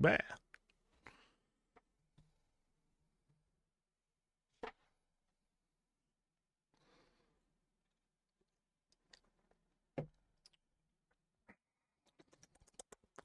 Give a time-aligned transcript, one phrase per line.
[0.00, 0.16] Bah.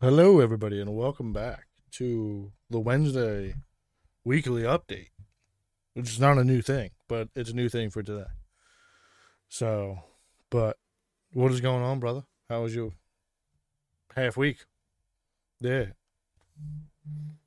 [0.01, 3.53] Hello, everybody, and welcome back to the Wednesday
[4.25, 5.09] weekly update,
[5.93, 8.31] which is not a new thing, but it's a new thing for today.
[9.47, 9.99] So,
[10.49, 10.77] but
[11.33, 12.23] what is going on, brother?
[12.49, 12.93] How was your
[14.15, 14.65] half week?
[15.61, 15.85] Yeah.
[16.63, 17.42] Mm-hmm.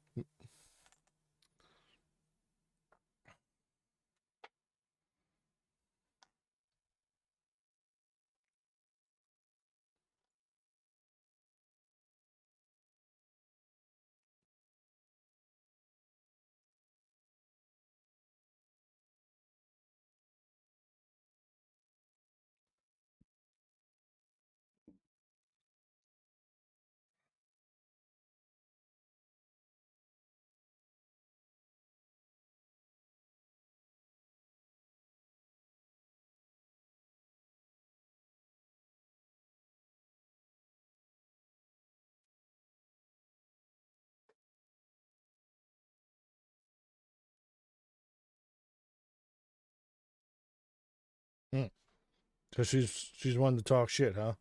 [52.56, 54.32] So she's she's one to talk shit, huh?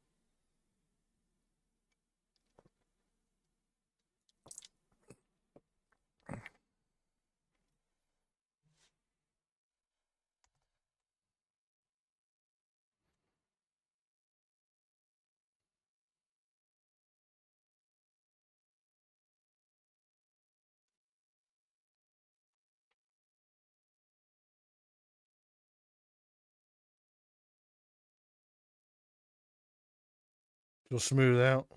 [30.96, 31.68] She'll smooth out.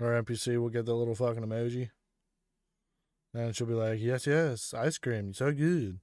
[0.00, 1.90] Our NPC will get the little fucking emoji.
[3.34, 6.00] And she'll be like, Yes, yes, ice cream, so good.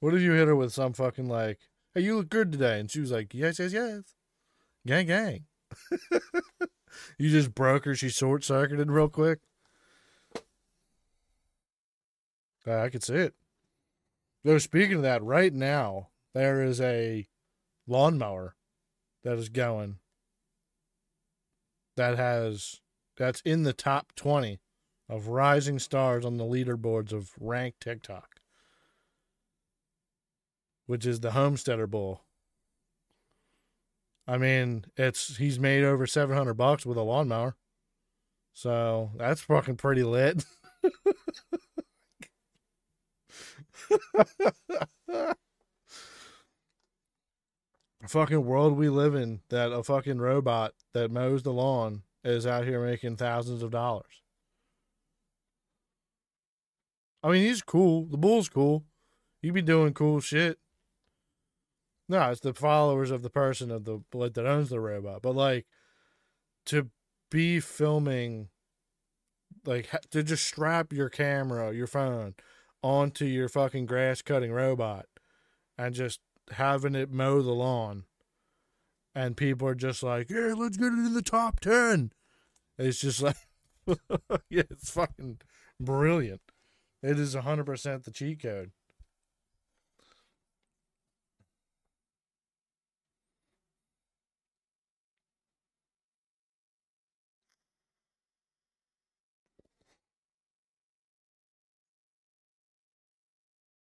[0.00, 1.60] what if you hit her with some fucking like,
[1.94, 2.80] Hey, you look good today?
[2.80, 4.16] And she was like, Yes, yes, yes.
[4.84, 5.44] Gang, gang.
[7.18, 7.94] you just broke her.
[7.94, 9.38] She short circuited real quick.
[12.66, 13.34] Uh, I could see it.
[14.42, 17.28] Though, speaking of that, right now, there is a
[17.86, 18.56] lawnmower
[19.28, 19.98] that is going
[21.98, 22.80] that has
[23.18, 24.58] that's in the top 20
[25.06, 28.36] of rising stars on the leaderboards of ranked TikTok,
[30.86, 32.24] which is the Homesteader Bull.
[34.26, 37.54] I mean, it's he's made over 700 bucks with a lawnmower.
[38.54, 40.46] So, that's fucking pretty lit.
[48.06, 52.64] fucking world we live in that a fucking robot that mows the lawn is out
[52.64, 54.22] here making thousands of dollars.
[57.22, 58.06] I mean, he's cool.
[58.06, 58.84] The bull's cool.
[59.42, 60.58] He be doing cool shit.
[62.08, 65.22] No, it's the followers of the person of the that owns the robot.
[65.22, 65.66] But like
[66.66, 66.90] to
[67.30, 68.48] be filming,
[69.66, 72.34] like to just strap your camera, your phone,
[72.82, 75.06] onto your fucking grass cutting robot,
[75.76, 76.20] and just
[76.52, 78.04] having it mow the lawn
[79.18, 82.12] and people are just like, yeah, let's get it in the top 10.
[82.78, 83.36] It's just like,
[84.48, 85.38] yeah, it's fucking
[85.80, 86.40] brilliant.
[87.02, 88.70] It is 100% the cheat code.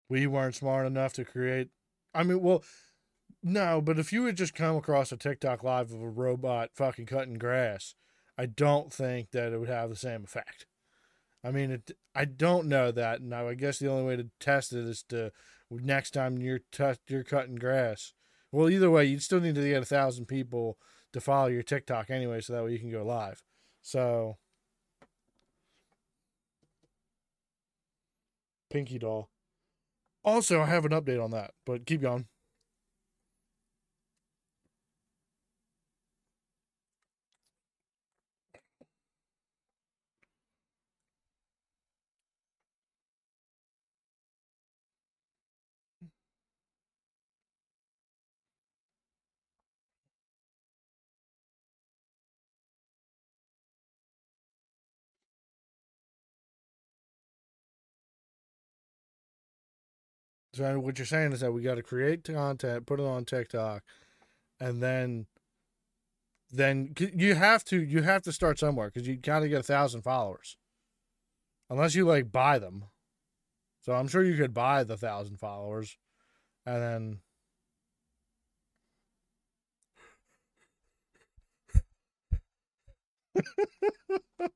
[0.07, 1.69] We weren't smart enough to create
[2.15, 2.63] I mean, well,
[3.43, 7.05] no, but if you had just come across a TikTok live of a robot fucking
[7.05, 7.93] cutting grass,
[8.37, 10.65] I don't think that it would have the same effect.
[11.43, 14.73] I mean, it, I don't know that, and I guess the only way to test
[14.73, 15.31] it is to
[15.69, 16.61] next time you're
[17.07, 18.13] you're cutting grass.
[18.51, 20.77] Well, either way, you'd still need to get a thousand people
[21.13, 23.43] to follow your TikTok anyway, so that way you can go live.
[23.81, 24.37] So,
[28.69, 29.29] Pinky Doll.
[30.25, 32.27] Also, I have an update on that, but keep going.
[60.55, 63.83] So what you're saying is that we got to create content, put it on TikTok,
[64.57, 65.25] and then
[66.49, 69.63] then you have to you have to start somewhere because you got to get a
[69.63, 70.55] thousand followers,
[71.69, 72.85] unless you like buy them.
[73.81, 75.97] So I'm sure you could buy the thousand followers,
[76.65, 77.19] and then.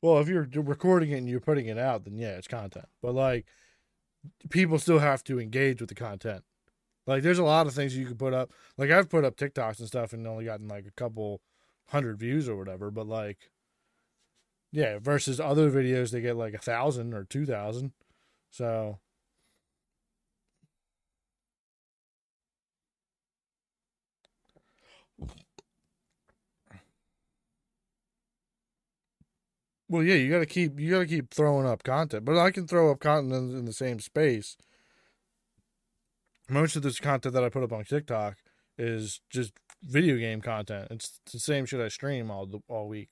[0.00, 2.86] well, if you're recording it and you're putting it out, then yeah, it's content.
[3.02, 3.46] But like,
[4.50, 6.44] people still have to engage with the content.
[7.06, 8.50] Like there's a lot of things you can put up.
[8.76, 11.40] Like I've put up TikToks and stuff and only gotten like a couple
[11.88, 13.50] hundred views or whatever, but like
[14.72, 17.92] yeah, versus other videos they get like a thousand or two thousand.
[18.50, 18.98] So
[29.88, 32.50] Well, yeah, you got to keep you got to keep throwing up content, but I
[32.50, 34.56] can throw up content in, the same space
[36.48, 38.36] most of this content that I put up on TikTok
[38.78, 39.52] is just
[39.82, 40.88] video game content.
[40.90, 43.10] It's the same shit I stream all all week.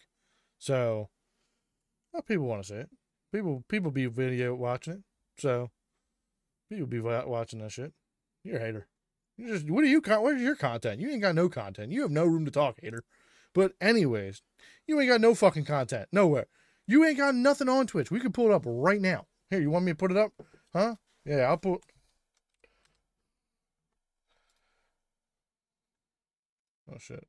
[0.59, 1.09] So,
[2.13, 2.91] well, people want to see it.
[3.33, 5.03] People people be video watching it.
[5.39, 5.71] So,
[6.69, 7.93] people be watching that shit.
[8.45, 8.89] You're a hater.
[9.37, 10.01] You just what are you?
[10.01, 11.01] Where's your content?
[11.01, 11.93] You ain't got no content.
[11.93, 13.03] You have no room to talk, hater.
[13.53, 14.43] But anyways,
[14.87, 16.47] you ain't got no fucking content nowhere.
[16.87, 18.11] You ain't got nothing on Twitch.
[18.11, 19.27] We can pull it up right now.
[19.51, 20.33] Here, you want me to put it up?
[20.73, 20.97] Huh?
[21.25, 21.81] Yeah, I'll put.
[26.91, 27.27] Oh shit.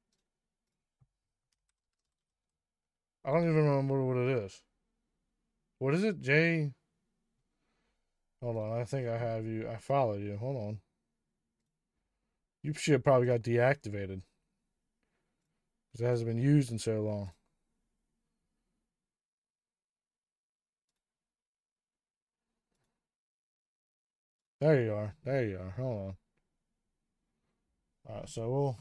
[3.24, 4.62] I don't even remember what it is.
[5.80, 6.22] What is it?
[6.22, 6.72] J.
[8.42, 8.80] Hold on.
[8.80, 9.68] I think I have you.
[9.70, 10.38] I followed you.
[10.38, 10.80] Hold on.
[12.62, 14.22] You should probably got deactivated.
[15.92, 17.32] Because it hasn't been used in so long.
[24.62, 25.16] There you are.
[25.26, 25.74] There you are.
[25.78, 26.16] Hold on.
[28.10, 28.78] Alright, so we'll.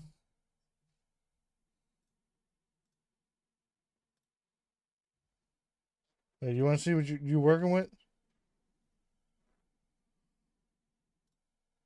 [6.40, 7.88] Hey, you want to see what you you working with?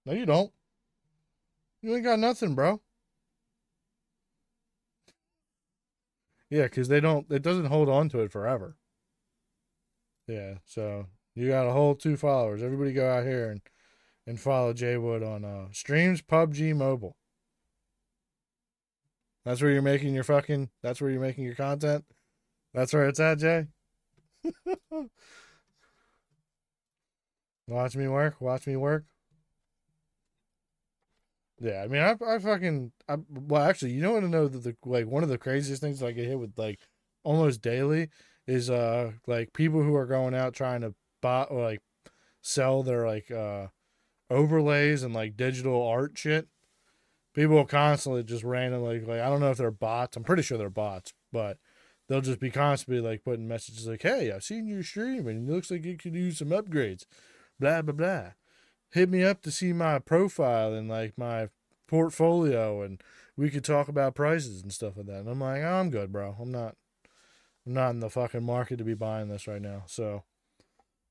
[0.05, 0.53] No, you don't.
[1.83, 2.81] You ain't got nothing, bro.
[6.51, 7.31] Yeah, because they don't.
[7.31, 8.77] It doesn't hold on to it forever.
[10.27, 12.63] Yeah, so you got a whole two followers.
[12.63, 13.61] Everybody go out here and
[14.29, 17.17] and follow Jay Wood on uh, streams PUBG Mobile.
[19.43, 20.69] That's where you're making your fucking.
[20.83, 22.05] That's where you're making your content.
[22.75, 23.69] That's where it's at, Jay.
[27.67, 28.39] watch me work.
[28.39, 29.07] Watch me work.
[31.59, 34.63] Yeah, I mean, I, I fucking, I, well, actually, you don't want to know that
[34.63, 36.81] the like one of the craziest things that I get hit with like
[37.25, 38.11] almost daily
[38.47, 41.81] is uh like people who are going out trying to buy or like
[42.43, 43.69] sell their like uh
[44.31, 46.49] overlays and like digital art shit.
[47.35, 50.17] People constantly just randomly like I don't know if they're bots.
[50.17, 51.59] I'm pretty sure they're bots, but
[52.09, 55.53] they'll just be constantly like putting messages like, "Hey, I've seen your stream and it
[55.53, 57.05] looks like you could use some upgrades."
[57.61, 58.31] Blah blah blah.
[58.91, 61.49] Hit me up to see my profile and like my
[61.89, 63.03] portfolio, and
[63.37, 65.21] we could talk about prices and stuff like that.
[65.21, 66.37] And I'm like, oh, I'm good, bro.
[66.41, 66.77] I'm not.
[67.67, 69.83] I'm not in the fucking market to be buying this right now.
[69.87, 70.25] So,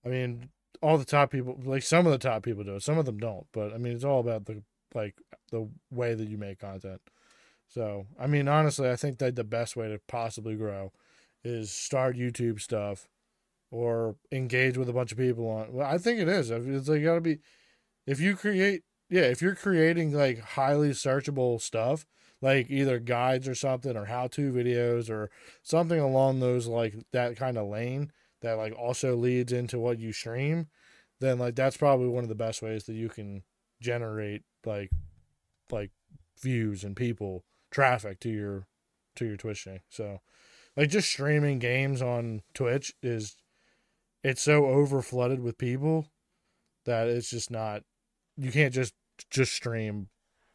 [0.03, 0.49] I mean,
[0.81, 3.17] all the top people, like some of the top people do it, some of them
[3.17, 3.47] don't.
[3.51, 5.15] But I mean, it's all about the like
[5.51, 7.01] the way that you make content.
[7.67, 10.93] So, I mean, honestly, I think that the best way to possibly grow
[11.43, 13.07] is start YouTube stuff
[13.71, 15.73] or engage with a bunch of people on.
[15.73, 16.49] Well, I think it is.
[16.49, 17.39] It's like got to be
[18.05, 22.05] if you create, yeah, if you're creating like highly searchable stuff,
[22.41, 25.29] like either guides or something or how-to videos or
[25.61, 30.11] something along those like that kind of lane that like also leads into what you
[30.11, 30.67] stream,
[31.19, 33.43] then like that's probably one of the best ways that you can
[33.81, 34.91] generate like
[35.71, 35.91] like
[36.41, 38.67] views and people traffic to your
[39.15, 39.81] to your Twitch thing.
[39.89, 40.21] So
[40.75, 43.35] like just streaming games on Twitch is
[44.23, 46.07] it's so over flooded with people
[46.85, 47.83] that it's just not
[48.37, 48.93] you can't just
[49.29, 50.09] just stream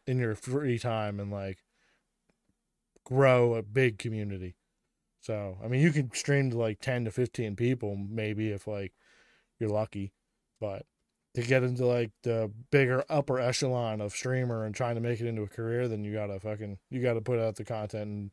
[0.06, 1.58] in your free time and like
[3.04, 4.54] grow a big community.
[5.22, 8.92] So, I mean, you can stream to like 10 to 15 people maybe if like
[9.58, 10.12] you're lucky,
[10.60, 10.84] but
[11.34, 15.26] to get into like the bigger upper echelon of streamer and trying to make it
[15.26, 18.30] into a career, then you gotta fucking you gotta put out the content in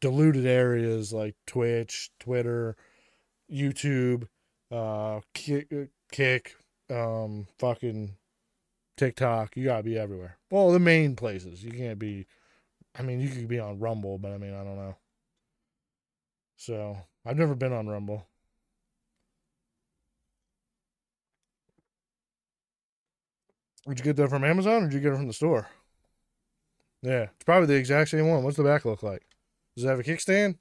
[0.00, 2.76] diluted areas like Twitch, Twitter,
[3.50, 4.26] YouTube,
[4.70, 5.68] uh, Kick,
[6.10, 6.56] Kick,
[6.90, 8.16] um, fucking
[8.96, 9.56] TikTok.
[9.56, 10.38] You gotta be everywhere.
[10.50, 11.62] Well, the main places.
[11.62, 12.26] You can't be.
[12.98, 14.96] I mean, you could be on Rumble, but I mean, I don't know.
[16.62, 18.24] So I've never been on Rumble.
[23.88, 25.66] Did you get that from Amazon or did you get it from the store?
[27.02, 28.44] Yeah, it's probably the exact same one.
[28.44, 29.26] What's the back look like?
[29.74, 30.58] Does it have a kickstand?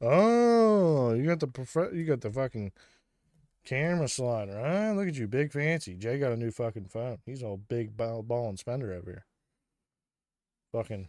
[0.00, 2.72] Oh, you got the prof- you got the fucking
[3.66, 4.92] camera slider, huh?
[4.94, 5.94] Look at you, big fancy.
[5.94, 7.18] Jay got a new fucking phone.
[7.26, 9.26] He's all big ball, ball and spender over here.
[10.72, 11.08] Fucking.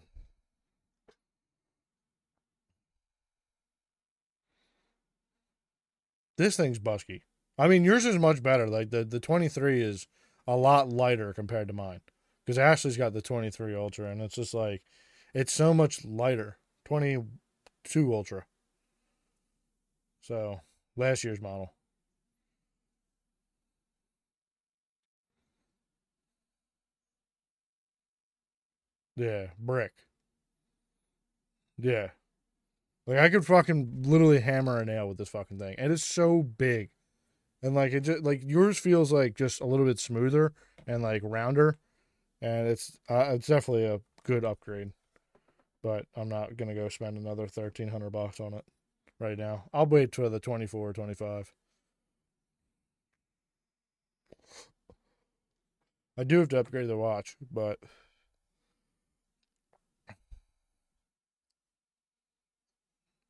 [6.37, 7.21] This thing's busky.
[7.57, 8.67] I mean, yours is much better.
[8.67, 10.07] Like the the 23 is
[10.47, 12.01] a lot lighter compared to mine.
[12.45, 14.81] Because Ashley's got the 23 Ultra, and it's just like,
[15.33, 16.57] it's so much lighter.
[16.85, 18.45] 22 Ultra.
[20.21, 20.61] So,
[20.95, 21.73] last year's model.
[29.17, 29.93] Yeah, brick.
[31.77, 32.11] Yeah.
[33.05, 35.75] Like I could fucking literally hammer a nail with this fucking thing.
[35.77, 36.89] And it's so big.
[37.63, 40.53] And like it just like yours feels like just a little bit smoother
[40.87, 41.79] and like rounder.
[42.41, 44.93] And it's uh, it's definitely a good upgrade.
[45.83, 48.65] But I'm not gonna go spend another thirteen hundred bucks on it
[49.19, 49.65] right now.
[49.73, 51.53] I'll wait till the 24 or 25.
[56.17, 57.79] I do have to upgrade the watch, but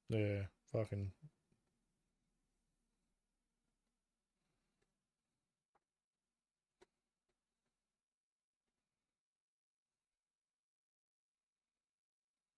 [0.09, 1.11] yeah, fucking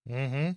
[0.08, 0.50] Mm-hmm.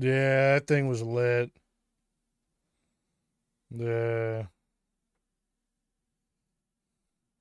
[0.00, 1.52] Yeah, that thing was lit.
[3.70, 4.46] Yeah.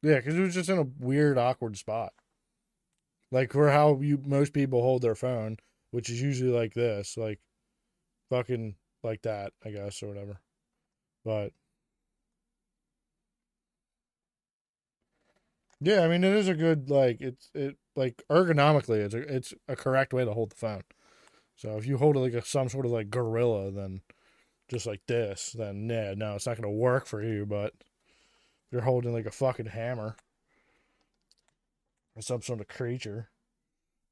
[0.02, 2.14] Yeah, because it was just in a weird, awkward spot.
[3.32, 5.58] Like for how you most people hold their phone,
[5.92, 7.40] which is usually like this, like
[8.30, 10.42] fucking like that, I guess, or whatever.
[11.26, 11.54] But
[15.82, 19.54] yeah, I mean it is a good like it's it like ergonomically it's a it's
[19.68, 20.84] a correct way to hold the phone.
[21.60, 24.00] So if you hold it like a, some sort of like gorilla, then
[24.70, 27.46] just like this, then yeah, no, it's not gonna work for you.
[27.46, 30.16] But if you're holding like a fucking hammer
[32.16, 33.30] or some sort of creature,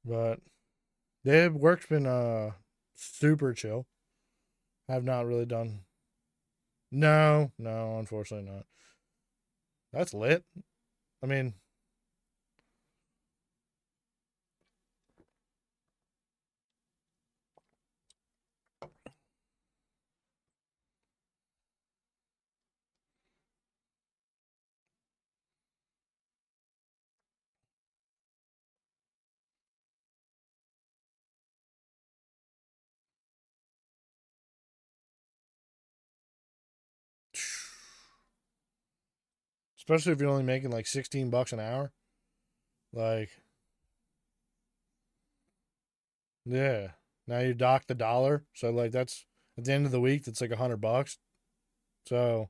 [0.03, 0.41] but
[1.23, 2.51] yeah, work's been uh
[2.95, 3.85] super chill.
[4.89, 5.85] I've not really done.
[6.91, 8.65] No, no, unfortunately not.
[9.93, 10.43] That's lit.
[11.23, 11.53] I mean,
[39.87, 41.93] especially if you're only making like 16 bucks an hour.
[42.91, 43.29] Like,
[46.45, 46.89] yeah.
[47.25, 48.43] Now you dock the dollar.
[48.53, 49.25] So, like, that's
[49.57, 51.17] at the end of the week, that's like a hundred bucks.
[52.05, 52.49] So,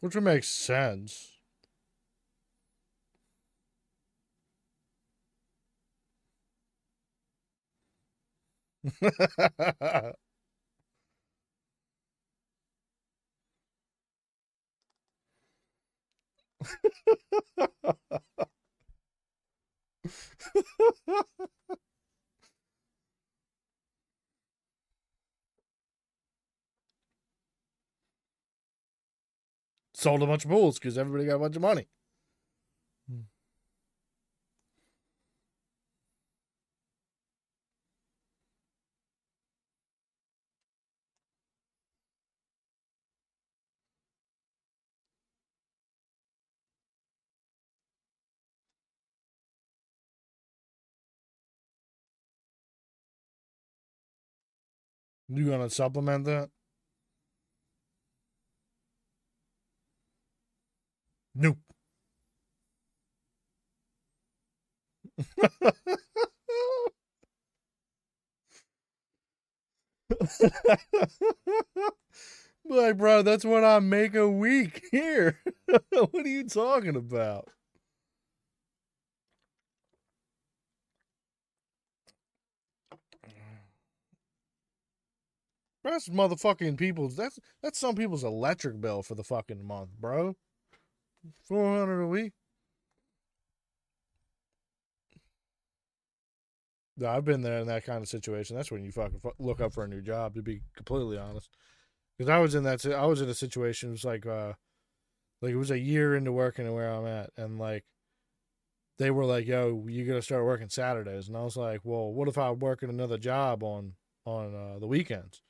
[0.00, 1.32] Which would make sense.
[30.04, 31.88] sold a bunch of pools because everybody got a bunch of money.
[55.28, 56.50] You gonna supplement that?
[61.34, 61.58] Nope.
[72.64, 75.38] like, bro, that's what I make a week here.
[75.90, 77.48] what are you talking about?
[85.84, 87.14] That's motherfucking people's.
[87.16, 90.34] That's that's some people's electric bill for the fucking month, bro.
[91.44, 92.32] Four hundred a week.
[96.96, 98.56] No, I've been there in that kind of situation.
[98.56, 100.34] That's when you fucking look up for a new job.
[100.34, 101.50] To be completely honest,
[102.16, 102.84] because I was in that.
[102.86, 103.90] I was in a situation.
[103.90, 104.52] It was like, uh,
[105.42, 107.84] like it was a year into working where I'm at, and like,
[108.98, 112.12] they were like, "Yo, you got to start working Saturdays," and I was like, "Well,
[112.12, 115.42] what if I work at another job on on uh, the weekends?"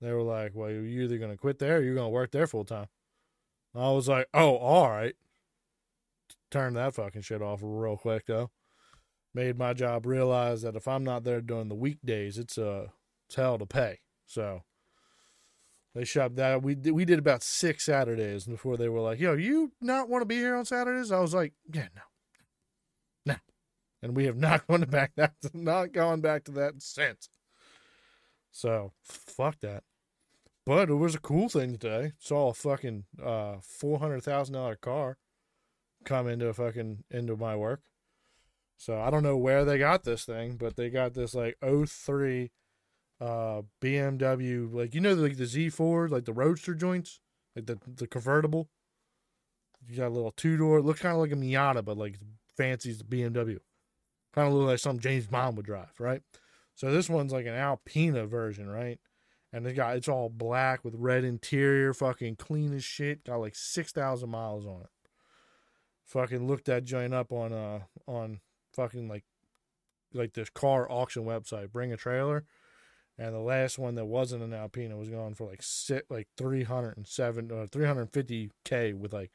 [0.00, 2.64] They were like, well, you're either to quit there or you're to work there full
[2.64, 2.86] time.
[3.78, 5.14] I was like, oh, all right.
[6.50, 8.50] Turn that fucking shit off real quick, though.
[9.34, 12.86] Made my job realize that if I'm not there during the weekdays, it's, uh,
[13.26, 13.98] it's hell to pay.
[14.24, 14.62] So
[15.94, 16.62] they shut that.
[16.62, 20.22] We did, we did about six Saturdays before they were like, yo, you not want
[20.22, 21.12] to be here on Saturdays?
[21.12, 22.02] I was like, yeah, no.
[23.24, 23.36] No.
[24.02, 27.28] And we have not gone back that not gone back to that since.
[28.52, 29.84] So fuck that.
[30.66, 32.12] But it was a cool thing today.
[32.18, 35.16] Saw a fucking uh four hundred thousand dollar car
[36.04, 37.82] come into a fucking into my work.
[38.76, 42.50] So I don't know where they got this thing, but they got this like 03
[43.18, 47.20] uh BMW like you know like the Z4 like the roadster joints
[47.54, 48.68] like the the convertible.
[49.88, 50.82] You got a little two door.
[50.82, 52.18] Looks kind of like a Miata, but like
[52.56, 53.60] fancy BMW.
[54.34, 56.22] Kind of look like something James Bond would drive, right?
[56.74, 58.98] So this one's like an Alpina version, right?
[59.56, 63.24] And it got it's all black with red interior, fucking clean as shit.
[63.24, 64.90] Got like six thousand miles on it.
[66.04, 68.40] Fucking looked that joint up on uh on
[68.74, 69.24] fucking like
[70.12, 71.72] like this car auction website.
[71.72, 72.44] Bring a trailer,
[73.16, 76.64] and the last one that wasn't an Alpina was going for like sit like three
[76.64, 79.30] hundred and seven or uh, three hundred fifty k with like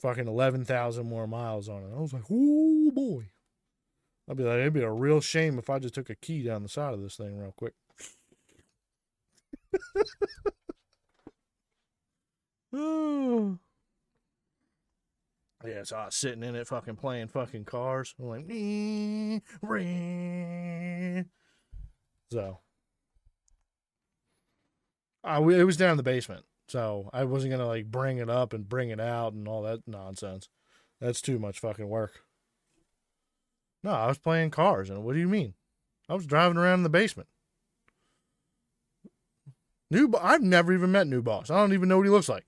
[0.00, 1.90] fucking eleven thousand more miles on it.
[1.92, 3.30] I was like, oh boy.
[4.30, 6.62] I'd be like, it'd be a real shame if I just took a key down
[6.62, 7.74] the side of this thing real quick.
[15.66, 18.14] Yeah, so I was sitting in it fucking playing fucking cars.
[18.18, 18.46] I'm like,
[22.32, 22.60] so.
[25.22, 26.46] I, it was down in the basement.
[26.68, 29.80] So I wasn't to like bring it up and bring it out and all that
[29.86, 30.48] nonsense.
[31.00, 32.20] That's too much fucking work.
[33.82, 34.88] No, I was playing cars.
[34.88, 35.54] And what do you mean?
[36.08, 37.28] I was driving around in the basement.
[39.90, 41.50] New, I've never even met New Boss.
[41.50, 42.46] I don't even know what he looks like.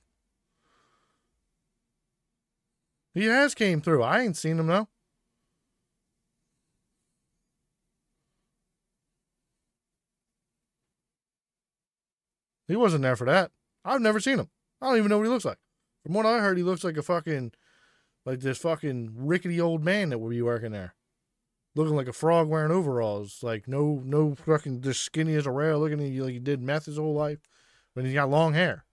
[3.14, 4.02] He has came through.
[4.02, 4.88] I ain't seen him though.
[12.68, 13.50] He wasn't there for that.
[13.84, 14.48] I've never seen him.
[14.80, 15.58] I don't even know what he looks like.
[16.04, 17.52] From what I heard, he looks like a fucking,
[18.24, 20.94] like this fucking rickety old man that would be working there
[21.74, 23.42] looking like a frog wearing overalls.
[23.42, 26.62] Like no, no fucking just skinny as a rail, looking at you like he did
[26.62, 27.40] meth his whole life,
[27.94, 28.84] but he's got long hair.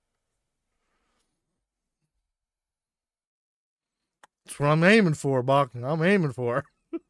[4.45, 5.71] That's what I'm aiming for, Buck.
[5.75, 6.65] I'm aiming for.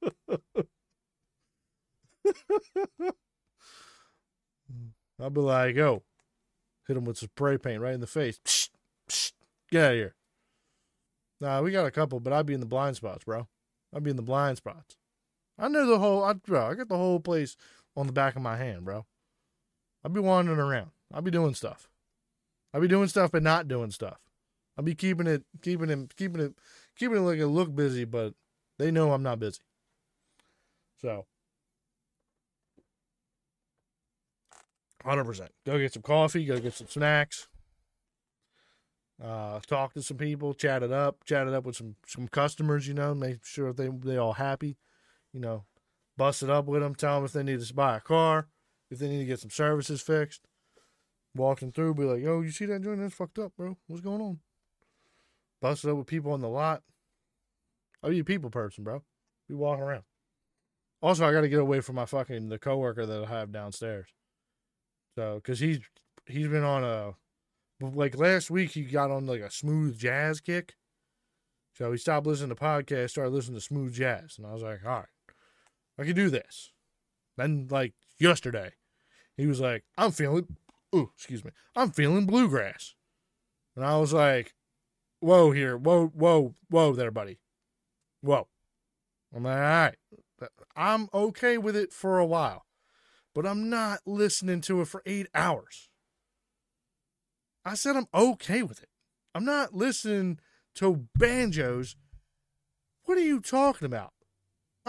[5.22, 6.04] I'll be like, oh,
[6.88, 8.40] hit him with some spray paint right in the face.
[8.44, 8.70] Psh,
[9.10, 9.32] psh,
[9.72, 10.16] get out of here.
[11.42, 13.48] Nah, we got a couple, but I'd be in the blind spots, bro.
[13.96, 14.99] I'd be in the blind spots.
[15.60, 17.58] I know the whole, I, bro, I got the whole place
[17.96, 19.06] on the back of my hand, bro.
[20.04, 20.92] I'll be wandering around.
[21.14, 21.90] I'll be doing stuff.
[22.74, 24.20] I'll be doing stuff, but not doing stuff.
[24.78, 26.54] I'll be keeping it, keeping it, keeping it,
[26.98, 28.34] keeping it like it look busy, but
[28.78, 29.60] they know I'm not busy.
[31.02, 31.26] So,
[35.04, 35.52] hundred percent.
[35.66, 36.46] Go get some coffee.
[36.46, 37.48] Go get some snacks.
[39.22, 40.54] Uh, talk to some people.
[40.54, 41.26] Chat it up.
[41.26, 42.88] Chat it up with some some customers.
[42.88, 44.78] You know, make sure they they all happy
[45.34, 45.66] you know,
[46.18, 48.48] bust it up with them, tell them if they need to buy a car,
[48.90, 50.42] if they need to get some services fixed.
[51.36, 53.00] Walking through, be like, yo, you see that joint?
[53.00, 53.78] That's fucked up, bro.
[53.88, 54.40] What's going on?
[55.62, 56.82] busted up with people on the lot.
[58.02, 59.04] Oh, I'll be a people person, bro.
[59.48, 60.04] Be walking around.
[61.02, 64.08] Also, I got to get away from my fucking the coworker that I have downstairs.
[65.18, 65.80] So, because he's
[66.26, 67.14] he's been on a
[67.82, 70.76] like last week he got on like a smooth jazz kick.
[71.74, 74.86] So he stopped listening to podcasts, started listening to smooth jazz, and I was like,
[74.86, 75.06] all right,
[76.00, 76.72] I can do this.
[77.38, 78.72] Then like yesterday,
[79.36, 80.56] he was like, I'm feeling,
[80.94, 82.96] oh excuse me, I'm feeling bluegrass,
[83.76, 84.54] and I was like,
[85.20, 87.40] whoa here, whoa whoa whoa there, buddy,
[88.22, 88.48] whoa.
[89.36, 89.96] I'm like, all right,
[90.76, 92.66] I'm okay with it for a while,
[93.36, 95.90] but I'm not listening to it for eight hours.
[97.66, 98.90] I said I'm okay with it.
[99.36, 100.40] I'm not listening
[100.76, 101.96] to banjos.
[103.04, 104.14] What are you talking about?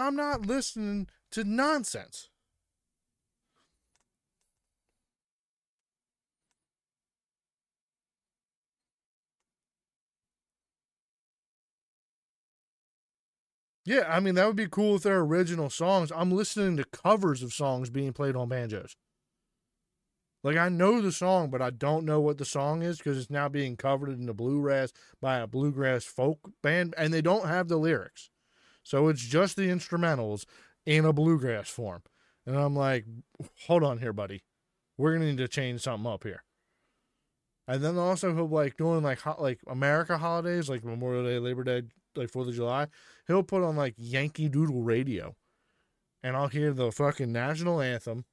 [0.01, 2.29] I'm not listening to nonsense.
[13.85, 16.11] Yeah, I mean that would be cool if they're original songs.
[16.15, 18.95] I'm listening to covers of songs being played on banjos.
[20.43, 23.29] Like I know the song, but I don't know what the song is because it's
[23.29, 27.67] now being covered in the bluegrass by a bluegrass folk band, and they don't have
[27.67, 28.29] the lyrics,
[28.83, 30.45] so it's just the instrumentals
[30.85, 32.01] in a bluegrass form.
[32.45, 33.05] And I'm like,
[33.67, 34.43] hold on here, buddy,
[34.97, 36.43] we're gonna need to change something up here.
[37.67, 41.63] And then also he'll like doing like hot like America holidays like Memorial Day, Labor
[41.63, 41.83] Day,
[42.15, 42.87] like Fourth of July.
[43.27, 45.35] He'll put on like Yankee Doodle Radio,
[46.23, 48.25] and I'll hear the fucking national anthem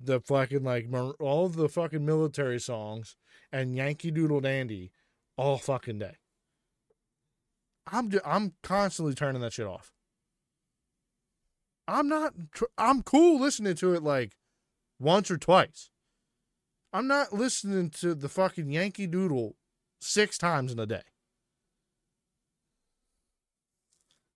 [0.00, 0.88] the fucking like
[1.20, 3.16] all the fucking military songs
[3.52, 4.92] and Yankee Doodle Dandy
[5.36, 6.16] all fucking day.
[7.90, 9.92] I'm just, I'm constantly turning that shit off.
[11.86, 12.32] I'm not
[12.78, 14.32] I'm cool listening to it like
[14.98, 15.90] once or twice.
[16.92, 19.56] I'm not listening to the fucking Yankee Doodle
[20.00, 21.02] six times in a day.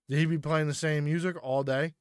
[0.09, 1.93] Did he be playing the same music all day?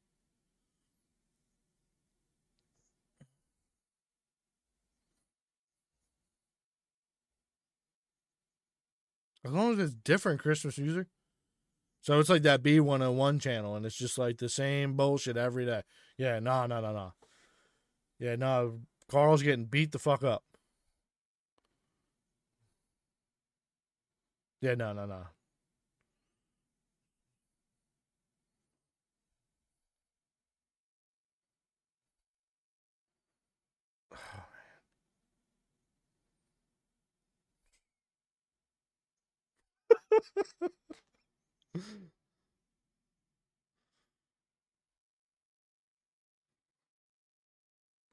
[9.44, 11.06] As long as it's different Christmas music.
[12.08, 15.82] So it's like that B101 channel, and it's just like the same bullshit every day.
[16.16, 17.12] Yeah, no, no, no, no.
[18.18, 18.80] Yeah, no.
[19.10, 20.42] Carl's getting beat the fuck up.
[24.62, 25.26] Yeah, no, no, no.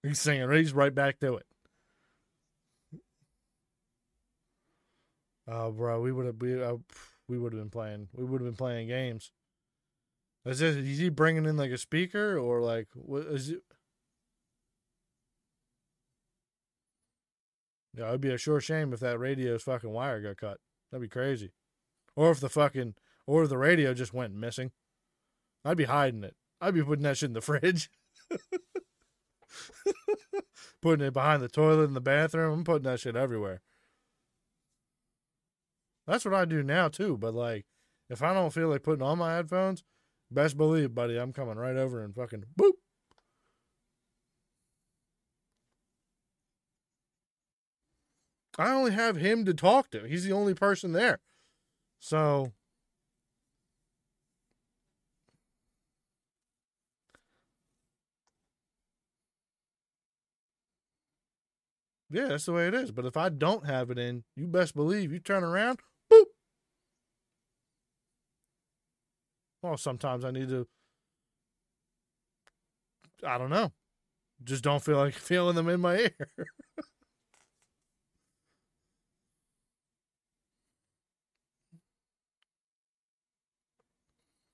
[0.03, 0.51] He's singing.
[0.51, 1.45] He's right back to it.
[5.47, 6.75] Oh, bro, we would have we, uh,
[7.27, 8.09] we would have been playing.
[8.13, 9.31] We would have been playing games.
[10.45, 10.75] Is this?
[10.75, 13.63] Is he bringing in like a speaker or like what is it?
[17.97, 20.57] Yeah, it'd be a sure shame if that radio's fucking wire got cut.
[20.91, 21.51] That'd be crazy.
[22.15, 22.95] Or if the fucking
[23.27, 24.71] or the radio just went missing.
[25.63, 26.35] I'd be hiding it.
[26.61, 27.89] I'd be putting that shit in the fridge.
[30.81, 32.59] putting it behind the toilet in the bathroom.
[32.59, 33.61] I'm putting that shit everywhere.
[36.07, 37.17] That's what I do now too.
[37.17, 37.65] But like,
[38.09, 39.83] if I don't feel like putting on my headphones,
[40.29, 42.73] best believe, buddy, I'm coming right over and fucking boop.
[48.57, 50.03] I only have him to talk to.
[50.03, 51.19] He's the only person there.
[51.99, 52.53] So
[62.09, 62.91] Yeah, that's the way it is.
[62.91, 65.79] But if I don't have it in, you best believe you turn around,
[66.11, 66.25] boop.
[69.61, 70.67] Well, sometimes I need to
[73.23, 73.71] I don't know.
[74.43, 76.11] Just don't feel like feeling them in my ear.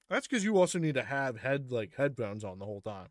[0.10, 3.08] That's because you also need to have head like headphones on the whole time.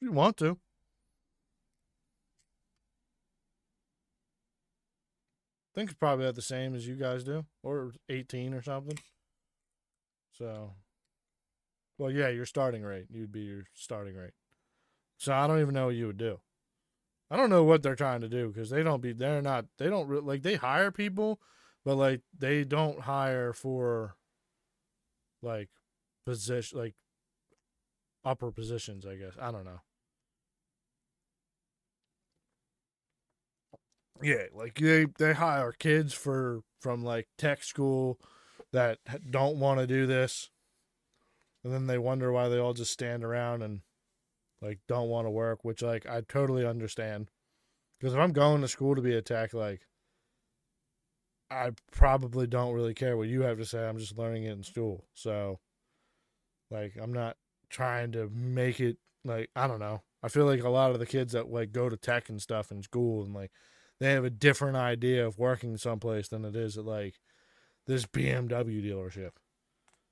[0.00, 0.58] If you want to.
[5.74, 8.98] I think it's probably at the same as you guys do, or 18 or something.
[10.32, 10.74] So,
[11.98, 13.06] Well, yeah, your starting rate.
[13.10, 14.34] You'd be your starting rate.
[15.16, 16.38] So I don't even know what you would do.
[17.28, 19.12] I don't know what they're trying to do because they don't be.
[19.12, 19.66] They're not.
[19.78, 20.42] They don't re- like.
[20.42, 21.40] They hire people,
[21.84, 24.14] but like they don't hire for
[25.42, 25.68] like
[26.24, 26.94] position like
[28.24, 29.04] upper positions.
[29.04, 29.80] I guess I don't know.
[34.22, 38.18] Yeah, like they they hire kids for from like tech school
[38.72, 38.98] that
[39.30, 40.50] don't want to do this,
[41.64, 43.80] and then they wonder why they all just stand around and
[44.60, 45.64] like don't want to work.
[45.64, 47.30] Which like I totally understand,
[47.98, 49.82] because if I'm going to school to be a tech, like
[51.50, 53.86] I probably don't really care what you have to say.
[53.86, 55.60] I'm just learning it in school, so
[56.70, 57.36] like I'm not
[57.70, 60.02] trying to make it like I don't know.
[60.22, 62.72] I feel like a lot of the kids that like go to tech and stuff
[62.72, 63.52] in school and like
[64.00, 67.16] they have a different idea of working someplace than it is at like
[67.86, 69.30] this BMW dealership.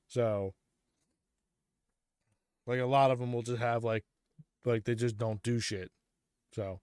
[0.09, 0.55] So,
[2.67, 4.05] like a lot of them will just have like,
[4.65, 5.91] like they just don't do shit.
[6.53, 6.81] So,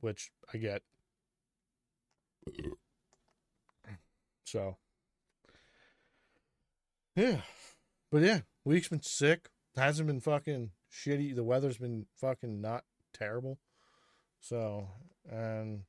[0.00, 0.82] which I get.
[4.44, 4.76] So,
[7.16, 7.42] yeah,
[8.10, 9.48] but yeah, week's been sick.
[9.76, 11.34] Hasn't been fucking shitty.
[11.34, 13.58] The weather's been fucking not terrible.
[14.40, 14.88] So,
[15.30, 15.82] and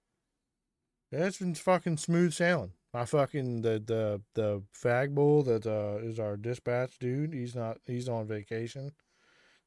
[1.12, 2.74] it's been fucking smooth sailing.
[2.94, 7.34] I fucking the the the fag bull that uh, is our dispatch dude.
[7.34, 7.78] He's not.
[7.86, 8.94] He's on vacation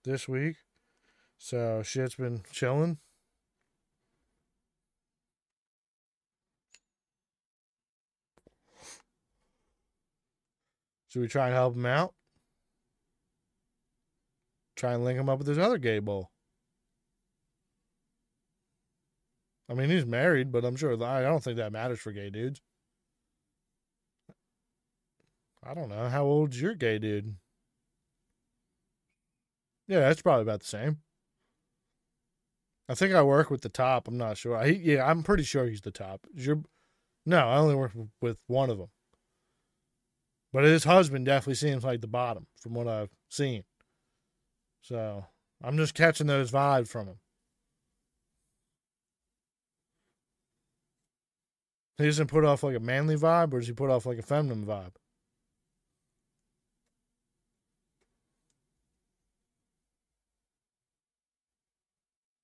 [0.04, 0.56] this week,
[1.38, 2.98] so shit's been chilling.
[11.08, 12.14] Should we try and help him out?
[14.74, 16.32] Try and link him up with his other gay bull.
[19.72, 22.60] I mean, he's married, but I'm sure I don't think that matters for gay dudes.
[25.64, 26.10] I don't know.
[26.10, 27.36] How old's your gay dude?
[29.88, 30.98] Yeah, that's probably about the same.
[32.86, 34.08] I think I work with the top.
[34.08, 34.58] I'm not sure.
[34.58, 36.26] I, yeah, I'm pretty sure he's the top.
[36.36, 36.62] Is your
[37.24, 38.88] no, I only work with one of them.
[40.52, 43.64] But his husband definitely seems like the bottom from what I've seen.
[44.82, 45.24] So
[45.64, 47.16] I'm just catching those vibes from him.
[51.98, 54.22] He doesn't put off like a manly vibe, or does he put off like a
[54.22, 54.92] feminine vibe?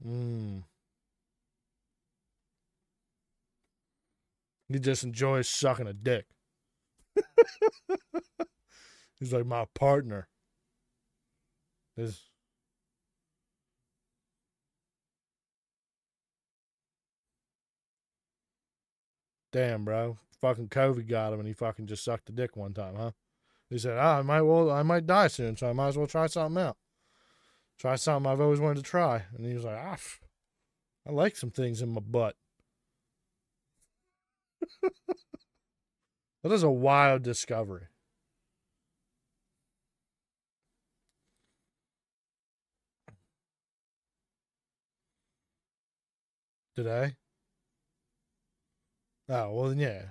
[0.03, 0.59] Hmm.
[4.69, 6.27] He just enjoys sucking a dick.
[9.19, 10.29] He's like my partner.
[11.97, 12.23] Is
[19.59, 20.17] damn, bro.
[20.41, 23.11] Fucking COVID got him, and he fucking just sucked a dick one time, huh?
[23.69, 26.07] He said, ah, "I might well, I might die soon, so I might as well
[26.07, 26.77] try something out.
[27.79, 29.99] Try something I've always wanted to try." And he was like, "Ah,
[31.09, 32.37] I like some things in my butt."
[36.43, 37.89] that is a wild discovery.
[46.79, 47.17] I?
[49.29, 50.03] Oh, well, then, yeah.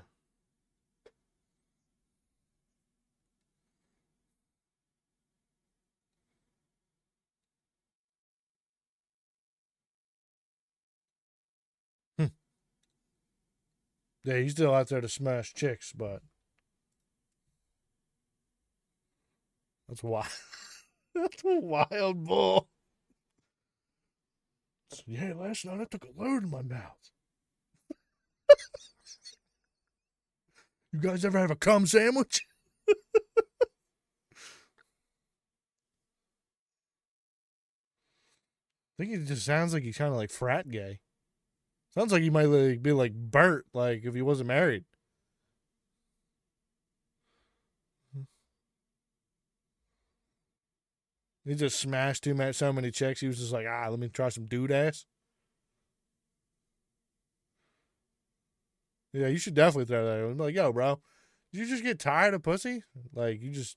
[12.17, 12.27] Hmm.
[14.23, 16.21] Yeah, he's still out there to smash chicks, but
[19.87, 20.27] that's wild.
[21.15, 22.67] that's a wild bull.
[25.05, 27.11] Yeah, last night I took a load in my mouth.
[31.03, 32.45] you guys ever have a cum sandwich?
[32.89, 32.93] I
[38.97, 40.99] think it just sounds like he's kind of like frat gay.
[41.93, 44.85] Sounds like he might like, be like Bert, like if he wasn't married.
[51.45, 53.21] He just smashed too much, so many checks.
[53.21, 55.05] He was just like, ah, let me try some dude ass.
[59.17, 60.23] Yeah, you should definitely throw that.
[60.23, 61.01] I'm like, yo, bro,
[61.51, 62.83] you just get tired of pussy?
[63.13, 63.75] Like, you just.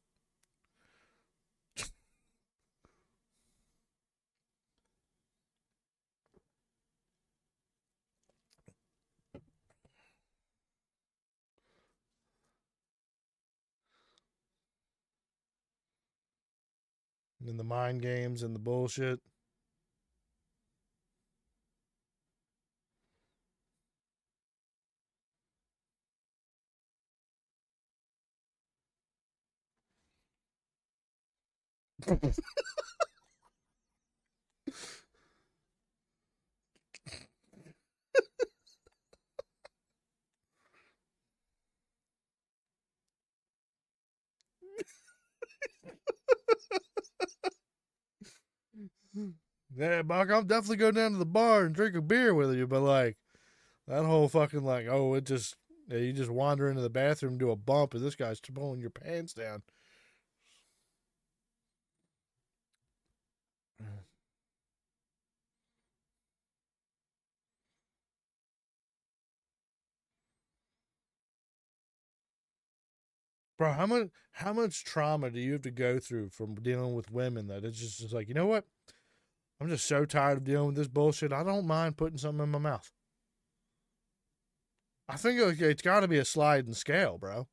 [17.46, 19.18] and the mind games and the bullshit.
[49.77, 52.67] Yeah, Buck, I'll definitely go down to the bar and drink a beer with you,
[52.67, 53.17] but like
[53.89, 55.57] that whole fucking like, oh, it just
[55.89, 59.33] you just wander into the bathroom, do a bump, and this guy's pulling your pants
[59.35, 59.63] down.
[73.61, 77.12] Bro, how much how much trauma do you have to go through from dealing with
[77.12, 78.64] women that it's just, just like, you know what?
[79.61, 81.31] I'm just so tired of dealing with this bullshit.
[81.31, 82.90] I don't mind putting something in my mouth.
[85.11, 87.49] I think it's got to be a sliding scale, bro.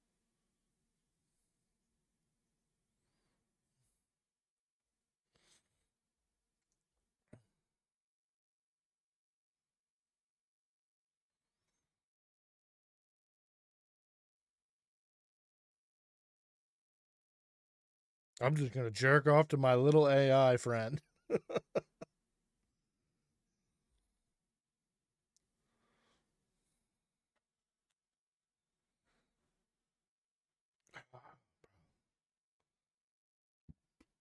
[18.42, 21.02] I'm just gonna jerk off to my little AI friend.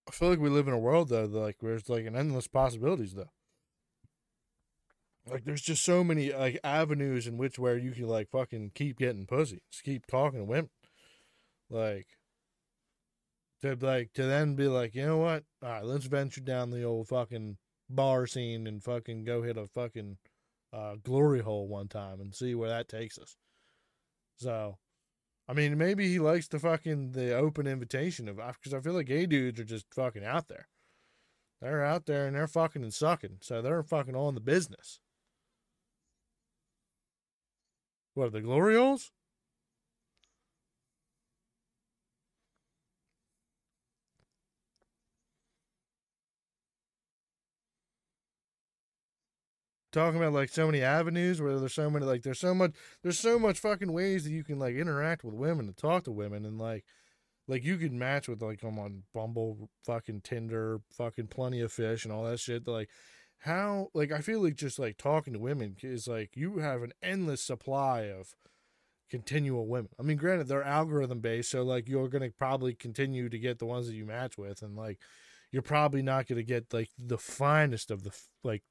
[0.09, 2.48] I feel like we live in a world though, like where it's like an endless
[2.48, 3.31] possibilities though.
[5.29, 8.98] Like there's just so many like avenues in which where you can like fucking keep
[8.98, 10.70] getting pussy, just keep talking to women,
[11.70, 12.07] like
[13.74, 15.44] to like to then be like, you know what?
[15.62, 17.57] All right, let's venture down the old fucking
[17.88, 20.18] bar scene and fucking go hit a fucking
[20.72, 23.37] uh, glory hole one time and see where that takes us.
[24.38, 24.79] So
[25.48, 29.07] I mean, maybe he likes the fucking the open invitation of because I feel like
[29.07, 30.68] gay dudes are just fucking out there.
[31.62, 35.00] They're out there and they're fucking and sucking, so they're fucking on the business.
[38.14, 39.12] What are the glory holes?
[49.97, 53.19] Talking about like so many avenues where there's so many like there's so much there's
[53.19, 56.45] so much fucking ways that you can like interact with women and talk to women
[56.45, 56.85] and like
[57.49, 62.05] like you can match with like I'm on Bumble, fucking Tinder, fucking plenty of fish
[62.05, 62.67] and all that shit.
[62.69, 62.91] Like
[63.39, 66.93] how like I feel like just like talking to women is like you have an
[67.03, 68.35] endless supply of
[69.09, 69.91] continual women.
[69.99, 73.67] I mean, granted they're algorithm based, so like you're gonna probably continue to get the
[73.67, 74.99] ones that you match with, and like
[75.53, 78.11] you're probably not gonna get like the finest of the
[78.43, 78.63] like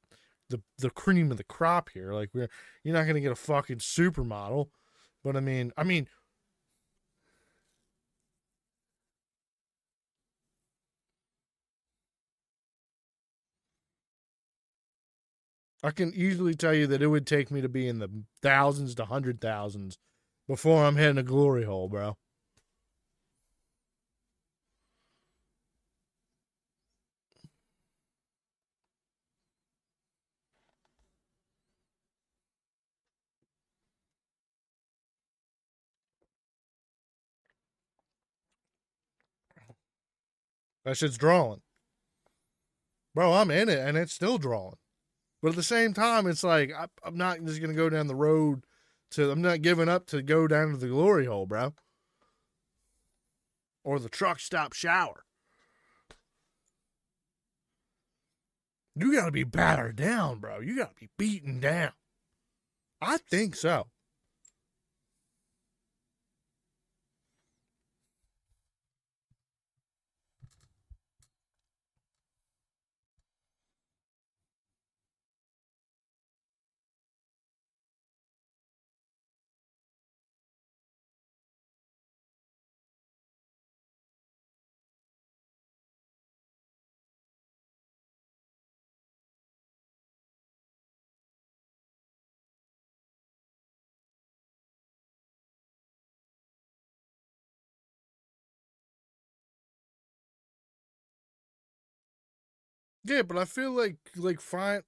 [0.50, 2.14] the the cream of the crop here.
[2.14, 2.50] Like we're
[2.84, 4.70] you're not gonna get a fucking supermodel,
[5.24, 6.08] but I mean, I mean.
[15.84, 18.10] I can easily tell you that it would take me to be in the
[18.42, 20.00] thousands to hundred thousands
[20.48, 22.18] before I'm hitting a glory hole, bro.
[40.86, 41.62] That shit's drawing.
[43.16, 44.78] Bro, I'm in it and it's still drawing.
[45.42, 48.16] But at the same time, it's like I, am not just gonna go down the
[48.16, 48.64] road
[49.12, 49.32] to.
[49.32, 51.74] I'm not giving up to go down to the glory hole, bro,
[53.84, 55.24] or the truck stop shower.
[58.96, 60.62] You gotta be battered down, bro.
[60.62, 61.92] You gotta be beaten down.
[63.02, 63.88] I think so.
[103.06, 104.82] Yeah, but I feel like like fine.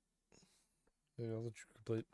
[1.17, 2.05] Yeah, I'll let you complete.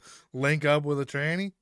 [0.32, 1.52] Link up with a tranny.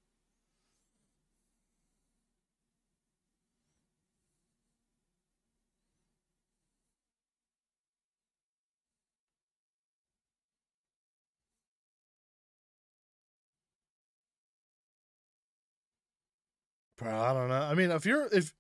[17.09, 17.62] I don't know.
[17.62, 18.53] I mean, if you're if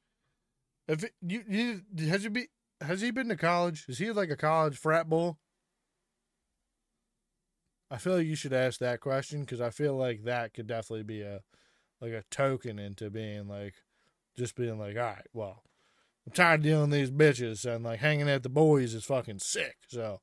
[0.88, 2.48] if you you has he be
[2.80, 3.84] has he been to college?
[3.88, 5.38] Is he like a college frat bull?
[7.90, 11.02] I feel like you should ask that question because I feel like that could definitely
[11.02, 11.40] be a
[12.00, 13.74] like a token into being like
[14.36, 15.64] just being like, all right, well,
[16.26, 19.40] I'm tired of dealing with these bitches and like hanging at the boys is fucking
[19.40, 19.76] sick.
[19.88, 20.20] So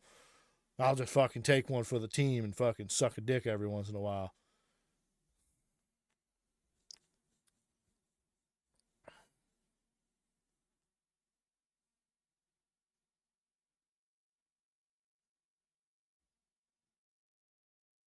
[0.79, 3.89] I'll just fucking take one for the team and fucking suck a dick every once
[3.89, 4.33] in a while.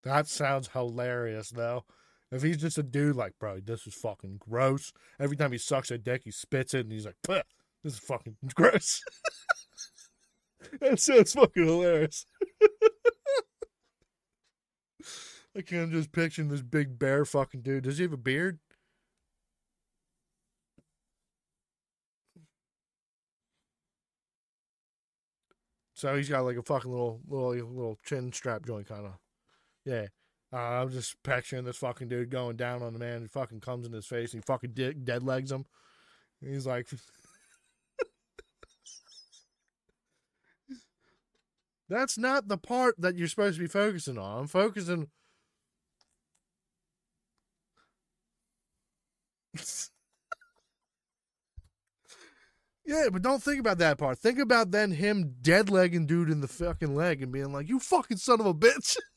[0.07, 1.85] That sounds hilarious, though.
[2.31, 4.93] If he's just a dude like, bro, this is fucking gross.
[5.19, 7.43] Every time he sucks a dick, he spits it, and he's like, this
[7.83, 9.03] is fucking gross.
[10.81, 12.25] that sounds fucking hilarious.
[15.57, 17.83] I can't just picturing this big bear fucking dude.
[17.83, 18.61] Does he have a beard?
[25.95, 29.15] So he's got like a fucking little little little chin strap joint kind of.
[29.87, 30.07] Yeah.
[30.53, 33.87] Uh, I'm just picturing this fucking dude going down on the man who fucking comes
[33.87, 35.65] in his face and he fucking de- dead legs him.
[36.43, 36.89] And he's like,
[41.89, 44.41] That's not the part that you're supposed to be focusing on.
[44.41, 45.09] I'm focusing.
[52.85, 54.19] yeah, but don't think about that part.
[54.19, 57.79] Think about then him dead legging dude in the fucking leg and being like, "You
[57.79, 58.97] fucking son of a bitch."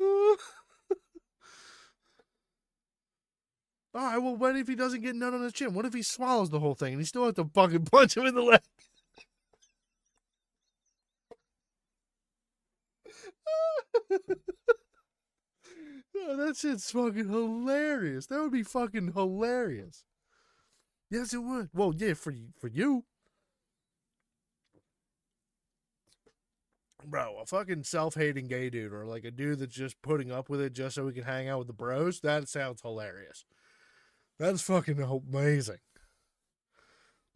[3.94, 5.74] All right, well, what if he doesn't get none on his chin?
[5.74, 8.26] What if he swallows the whole thing and he still has to fucking punch him
[8.26, 8.60] in the leg?
[16.16, 18.26] oh, that shit's fucking hilarious.
[18.26, 20.04] That would be fucking hilarious.
[21.10, 21.70] Yes, it would.
[21.74, 23.04] Well, yeah, for for you.
[27.06, 30.48] Bro, a fucking self hating gay dude or like a dude that's just putting up
[30.48, 33.44] with it just so we can hang out with the bros, that sounds hilarious.
[34.38, 35.78] That's fucking amazing.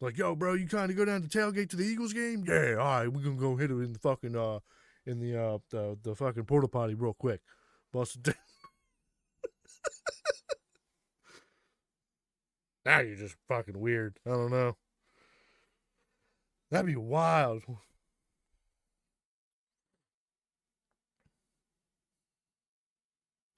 [0.01, 2.43] Like, yo, bro, you kind of go down to tailgate to the Eagles game?
[2.47, 4.59] Yeah, all right, we're gonna go hit it in the fucking uh
[5.05, 7.41] in the uh the, the fucking porta potty real quick.
[7.93, 8.35] Bust it
[12.85, 14.19] now you're just fucking weird.
[14.25, 14.75] I don't know.
[16.71, 17.63] That'd be wild.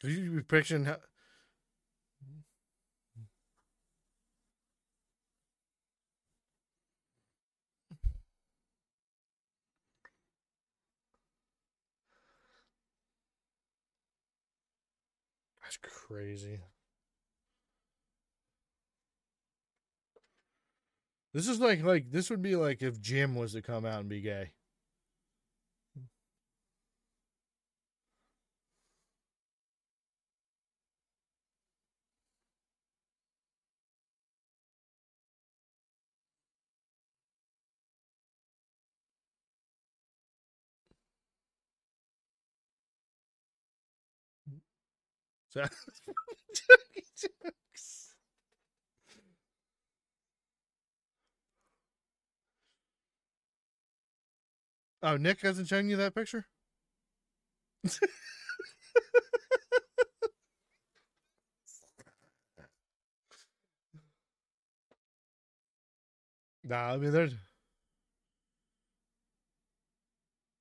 [0.08, 0.86] You be picturing
[15.64, 16.62] That's crazy.
[21.34, 24.08] This is like like this would be like if Jim was to come out and
[24.08, 24.52] be gay.
[45.58, 47.28] So
[55.02, 56.46] Oh, Nick hasn't shown you that picture?
[66.64, 67.34] nah, I mean, there's.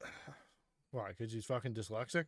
[0.91, 1.09] Why?
[1.09, 2.27] Because he's fucking dyslexic?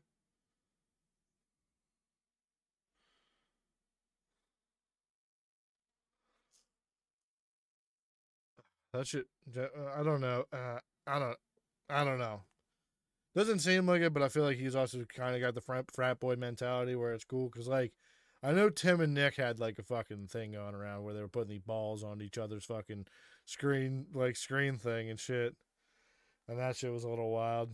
[8.93, 9.25] That should.
[9.57, 9.67] Uh,
[9.97, 10.45] I don't know.
[10.53, 11.37] Uh, I don't.
[11.91, 12.43] I don't know.
[13.35, 15.87] Doesn't seem like it, but I feel like he's also kind of got the frat,
[15.93, 17.49] frat boy mentality where it's cool.
[17.51, 17.93] Cause like,
[18.43, 21.29] I know Tim and Nick had like a fucking thing going around where they were
[21.29, 23.07] putting the balls on each other's fucking
[23.45, 25.55] screen, like screen thing and shit.
[26.49, 27.71] And that shit was a little wild.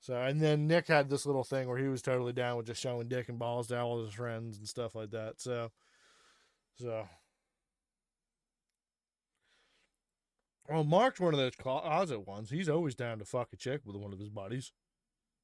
[0.00, 2.80] So, and then Nick had this little thing where he was totally down with just
[2.80, 5.40] showing dick and balls to all his friends and stuff like that.
[5.40, 5.70] So,
[6.76, 7.06] so
[10.70, 12.50] Well, Mark's one of those closet ones.
[12.50, 14.70] He's always down to fuck a chick with one of his buddies.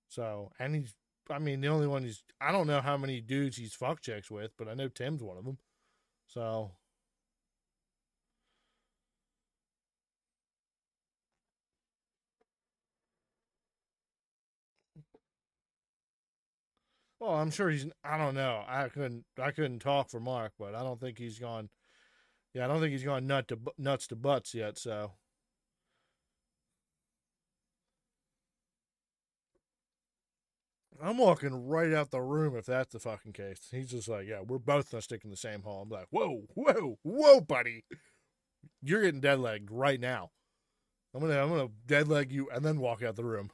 [0.09, 0.95] So, and he's,
[1.31, 4.31] I mean, the only one he's, I don't know how many dudes he's fuck chicks
[4.31, 5.59] with, but I know Tim's one of them.
[6.29, 6.73] So,
[17.21, 17.87] Well, I'm sure he's.
[18.05, 18.65] I don't know.
[18.67, 19.25] I couldn't.
[19.39, 21.69] I couldn't talk for Mark, but I don't think he's gone.
[22.57, 24.79] Yeah, I don't think he's gone nut to nuts to butts yet.
[24.79, 25.13] So
[31.03, 33.59] I'm walking right out the room if that's the fucking case.
[33.71, 35.83] He's just like, yeah, we're both gonna stick in the same hole.
[35.83, 37.85] I'm like, whoa, whoa, whoa, buddy,
[38.81, 40.31] you're getting dead legged right now.
[41.15, 43.51] I'm gonna, I'm gonna dead leg you and then walk out the room.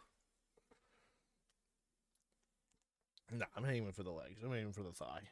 [3.32, 4.44] No, I'm aiming for the legs.
[4.44, 5.22] I'm aiming for the thigh.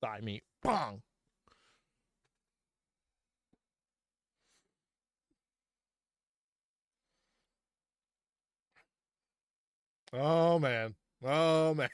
[0.00, 0.42] Thigh meat.
[0.60, 1.02] Bong.
[10.12, 10.94] Oh man.
[11.22, 11.88] Oh man.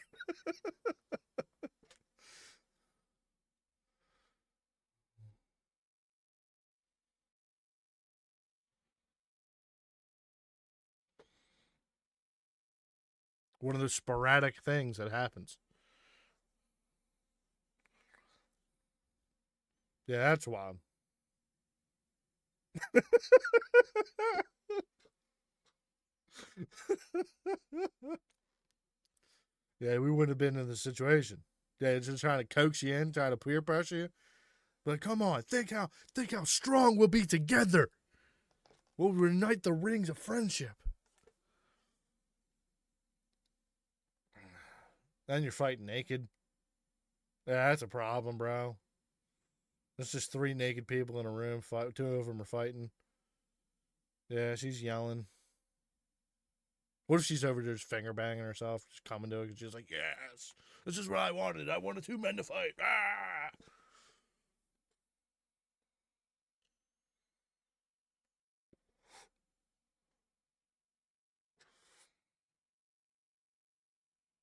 [13.59, 15.59] One of those sporadic things that happens.
[20.07, 20.79] Yeah, that's wild.
[29.81, 31.45] yeah, we wouldn't have been in the situation.
[31.81, 34.09] Yeah, just trying to coax you in, trying to peer pressure you.
[34.85, 37.89] But come on, think how think how strong we'll be together.
[38.97, 40.75] We'll reunite the rings of friendship.
[45.29, 46.29] Then you're fighting naked.
[47.47, 48.77] Yeah, that's a problem, bro.
[49.99, 51.61] It's just three naked people in a room.
[51.61, 52.91] Fight, two of them are fighting.
[54.29, 55.27] Yeah, she's yelling.
[57.07, 59.51] What if she's over there just finger banging herself, just coming to it?
[59.57, 60.55] She's like, "Yes,
[60.85, 61.69] this is what I wanted.
[61.69, 63.51] I wanted two men to fight." Ah!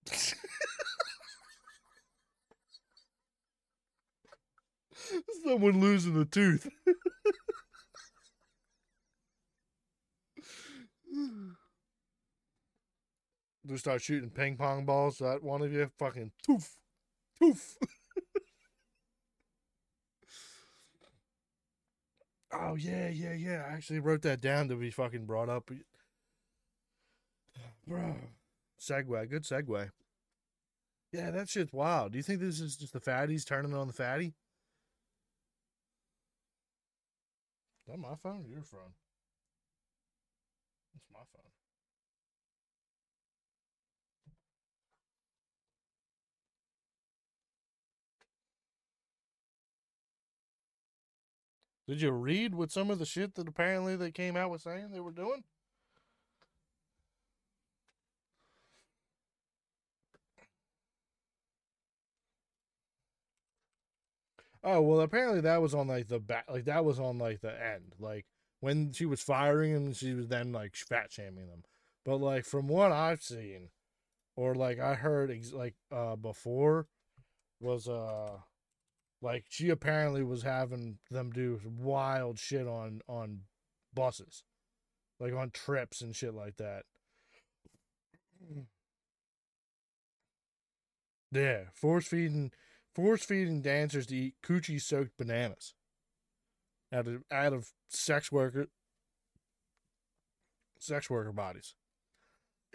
[5.44, 6.68] Someone losing a tooth.
[13.66, 15.90] Just start shooting ping pong balls at one of you.
[15.98, 16.76] Fucking toof.
[17.42, 17.78] Toof.
[22.54, 23.66] oh, yeah, yeah, yeah.
[23.68, 25.72] I actually wrote that down to be fucking brought up.
[27.88, 28.16] Bro.
[28.80, 29.90] Segue, Good segue.
[31.14, 32.12] Yeah, that shit's wild.
[32.12, 34.34] Do you think this is just the fatties turning on the fatty?
[37.86, 38.94] Is that my phone or your phone?
[40.96, 41.53] It's my phone.
[51.94, 54.90] Did you read what some of the shit that apparently they came out with saying
[54.90, 55.44] they were doing?
[64.64, 67.54] Oh well, apparently that was on like the back, like that was on like the
[67.64, 68.26] end, like
[68.60, 71.64] when she was firing and she was then like fat shaming them.
[72.04, 73.70] But like from what I've seen,
[74.36, 76.88] or like I heard ex- like uh before,
[77.62, 78.40] was uh
[79.24, 83.42] like she apparently was having them do wild shit on on
[83.94, 84.44] buses,
[85.20, 86.84] like on trips and shit like that.
[88.44, 88.66] Mm.
[91.32, 92.52] Yeah, force feeding
[92.94, 95.74] force feeding dancers to eat coochie soaked bananas
[96.92, 98.68] out of out of sex worker
[100.80, 101.76] sex worker bodies.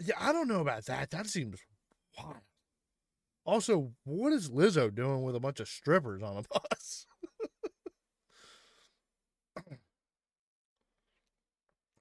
[0.03, 1.11] Yeah, I don't know about that.
[1.11, 1.59] That seems
[2.17, 2.37] wild.
[3.49, 7.07] Also, what is Lizzo doing with a bunch of strippers on a bus?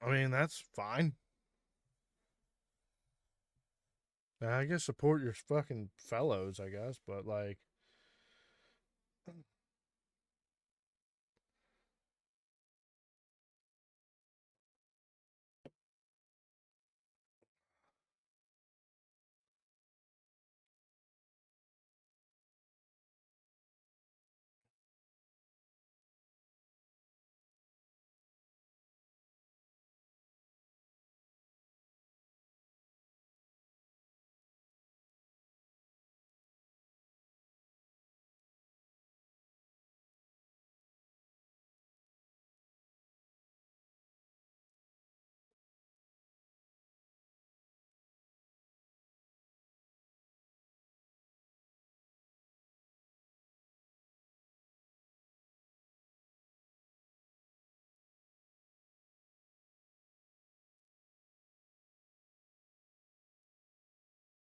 [0.02, 1.14] I mean, that's fine.
[4.42, 7.56] I guess support your fucking fellows, I guess, but like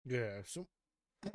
[0.06, 0.42] Yeah.
[0.46, 0.68] So.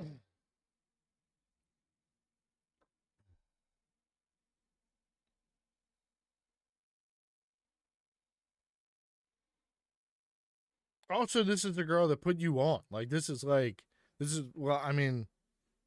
[11.10, 12.80] also, this is the girl that put you on.
[12.90, 13.82] Like, this is like,
[14.18, 15.26] this is well, I mean,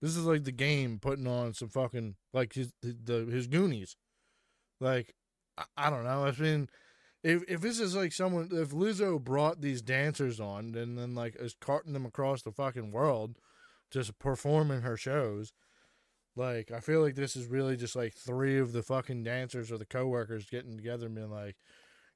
[0.01, 3.95] this is like the game putting on some fucking like his the his Goonies.
[4.79, 5.13] Like,
[5.57, 6.25] I, I don't know.
[6.25, 6.69] I mean,
[7.23, 11.35] if if this is like someone if Lizzo brought these dancers on and then like
[11.39, 13.37] is carting them across the fucking world,
[13.91, 15.53] just performing her shows.
[16.35, 19.77] Like I feel like this is really just like three of the fucking dancers or
[19.77, 21.57] the coworkers getting together and being like,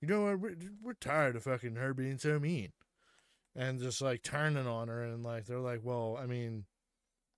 [0.01, 2.71] you know what, we're, we're tired of fucking her being so mean,
[3.55, 6.65] and just like turning on her and like they're like, well, I mean,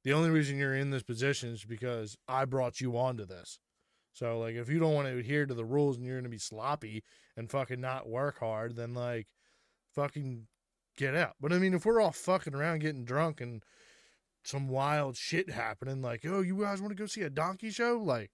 [0.04, 3.60] the only reason you're in this position is because I brought you onto this.
[4.14, 6.38] So like if you don't want to adhere to the rules and you're gonna be
[6.38, 7.04] sloppy
[7.38, 9.28] and fucking not work hard, then like
[9.94, 10.48] fucking
[10.98, 11.36] get out.
[11.40, 13.64] But I mean if we're all fucking around getting drunk and
[14.44, 17.98] some wild shit happening, like, oh, you guys want to go see a donkey show?
[18.04, 18.32] Like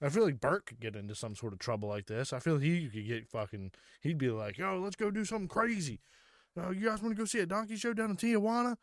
[0.00, 2.32] I feel like Bert could get into some sort of trouble like this.
[2.32, 6.00] I feel he could get fucking he'd be like, yo, let's go do something crazy.
[6.56, 8.76] Oh, you guys want to go see a donkey show down in Tijuana?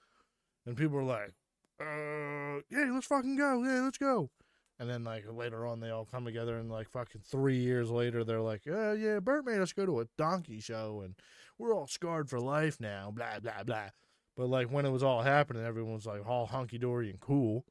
[0.65, 1.33] And people are like,
[1.79, 3.63] uh, yeah, let's fucking go.
[3.63, 4.29] Yeah, let's go.
[4.77, 8.23] And then like later on, they all come together, and like fucking three years later,
[8.23, 11.15] they're like, "Oh yeah, Bert made us go to a donkey show, and
[11.57, 13.89] we're all scarred for life now." Blah blah blah.
[14.35, 17.65] But like when it was all happening, everyone was like all hunky dory and cool.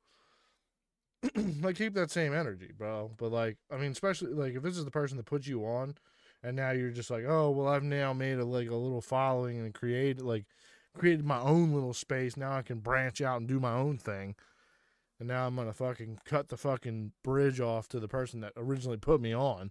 [1.61, 3.11] like keep that same energy, bro.
[3.19, 5.97] But like, I mean, especially like if this is the person that puts you on,
[6.43, 9.59] and now you're just like, oh well, I've now made a like a little following
[9.59, 10.47] and created like
[10.97, 12.35] created my own little space.
[12.37, 14.37] Now I can branch out and do my own thing
[15.19, 18.97] and now I'm gonna fucking cut the fucking bridge off to the person that originally
[18.97, 19.71] put me on,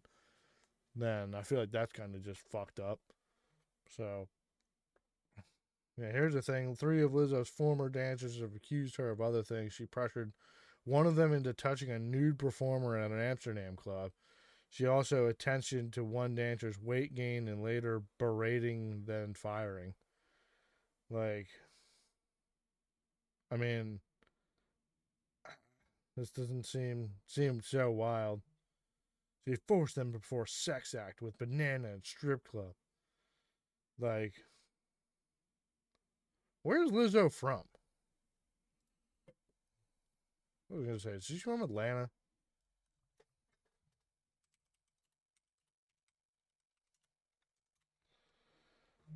[0.96, 3.00] then I feel like that's kind of just fucked up.
[3.90, 4.28] So,
[5.98, 9.74] yeah, here's the thing: three of Lizzo's former dancers have accused her of other things.
[9.74, 10.34] She pressured
[10.86, 14.12] one of them into touching a nude performer at an Amsterdam club.
[14.70, 19.94] She also attention to one dancer's weight gain and later berating, then firing.
[21.10, 21.48] Like,
[23.52, 24.00] I mean
[26.16, 28.42] this doesn't seem seem so wild.
[29.48, 32.74] She forced them perform sex act with banana and strip club.
[34.00, 34.34] Like,
[36.62, 37.64] where's Lizzo from?
[40.68, 41.10] What was I gonna say?
[41.12, 42.10] Is she from Atlanta?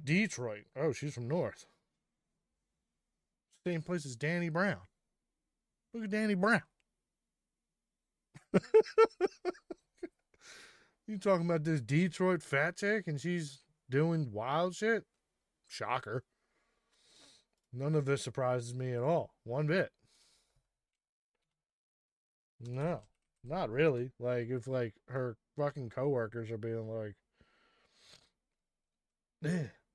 [0.03, 0.65] Detroit.
[0.75, 1.65] Oh, she's from North.
[3.65, 4.79] Same place as Danny Brown.
[5.93, 6.61] Look at Danny Brown.
[11.07, 15.03] you talking about this Detroit fat chick and she's doing wild shit?
[15.67, 16.23] Shocker.
[17.73, 19.31] None of this surprises me at all.
[19.43, 19.91] One bit.
[22.59, 23.01] No,
[23.43, 24.11] not really.
[24.19, 27.15] Like if like her fucking coworkers are being like,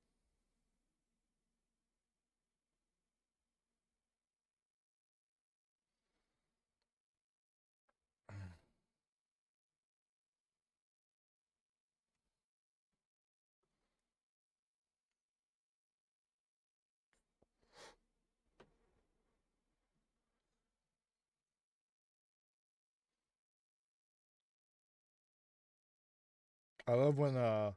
[26.86, 27.72] I love when uh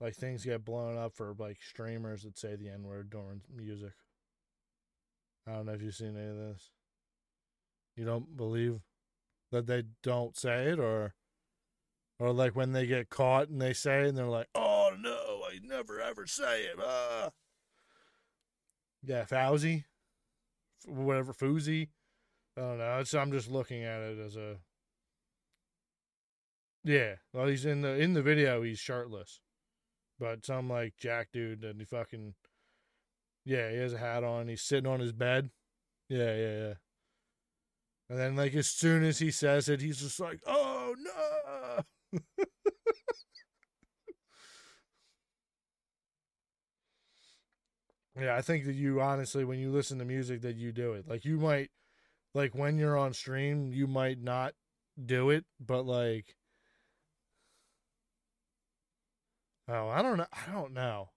[0.00, 3.92] like things get blown up for like streamers that say the N word during music.
[5.46, 6.70] I don't know if you've seen any of this.
[7.96, 8.80] You don't believe
[9.52, 11.14] that they don't say it or
[12.18, 15.42] or like when they get caught and they say it and they're like, Oh no,
[15.48, 16.76] I never ever say it.
[16.82, 17.30] Ah.
[19.02, 19.84] Yeah, Fauzi.
[20.84, 21.90] Whatever, Foozy.
[22.56, 22.98] I don't know.
[22.98, 24.56] It's, I'm just looking at it as a
[26.86, 28.62] yeah, well, he's in the in the video.
[28.62, 29.40] He's shirtless,
[30.20, 32.34] but some like jack dude, and he fucking
[33.44, 34.46] yeah, he has a hat on.
[34.46, 35.50] He's sitting on his bed.
[36.08, 36.74] Yeah, yeah, yeah.
[38.08, 41.80] And then like as soon as he says it, he's just like, "Oh no!"
[48.20, 51.08] yeah, I think that you honestly, when you listen to music, that you do it.
[51.08, 51.70] Like you might,
[52.32, 54.54] like when you're on stream, you might not
[55.04, 56.35] do it, but like
[59.68, 60.26] Oh, I don't know.
[60.32, 61.10] I don't know.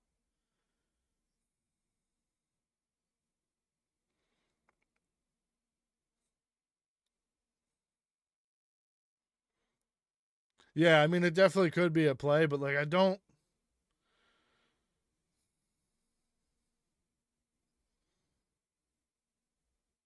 [10.74, 13.20] Yeah, I mean it definitely could be a play, but like I don't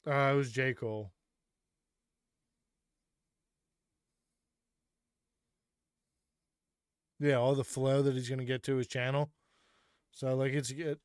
[0.08, 0.74] uh it was J.
[0.74, 1.12] Cole.
[7.24, 9.32] Yeah, all the flow that he's going to get to his channel.
[10.12, 11.00] So like it's it,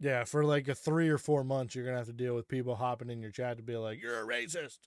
[0.00, 2.48] Yeah, for like a 3 or 4 months you're going to have to deal with
[2.48, 4.78] people hopping in your chat to be like you're a racist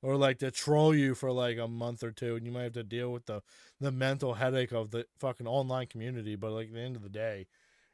[0.00, 2.72] or like to troll you for like a month or two and you might have
[2.74, 3.42] to deal with the
[3.80, 7.08] the mental headache of the fucking online community, but like at the end of the
[7.08, 7.48] day,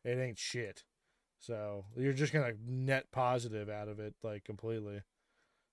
[0.05, 0.85] it ain't shit.
[1.39, 5.01] So, you're just going to net positive out of it like completely.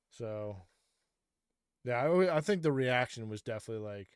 [0.10, 0.58] So,
[1.84, 4.08] yeah, I, I think the reaction was definitely like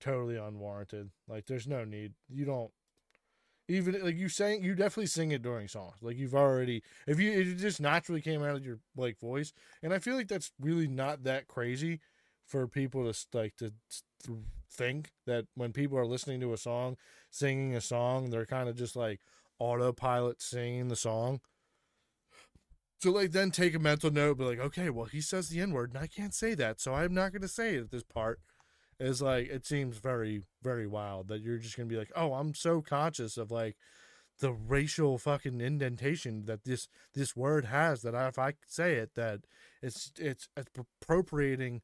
[0.00, 1.10] totally unwarranted.
[1.28, 2.12] Like, there's no need.
[2.28, 2.70] You don't
[3.68, 5.94] even like you saying you definitely sing it during songs.
[6.02, 9.92] Like you've already if you it just naturally came out of your like voice, and
[9.92, 12.00] I feel like that's really not that crazy
[12.46, 13.72] for people to like to
[14.70, 16.96] think that when people are listening to a song,
[17.30, 19.20] singing a song, they're kind of just like
[19.58, 21.40] autopilot singing the song.
[23.02, 25.72] So like then take a mental note, be like, okay, well he says the N
[25.72, 28.38] word and I can't say that, so I'm not gonna say it at this part.
[29.00, 32.54] Is like it seems very, very wild that you're just gonna be like, Oh, I'm
[32.54, 33.76] so conscious of like
[34.38, 39.40] the racial fucking indentation that this this word has that if I say it that
[39.82, 41.82] it's it's it's appropriating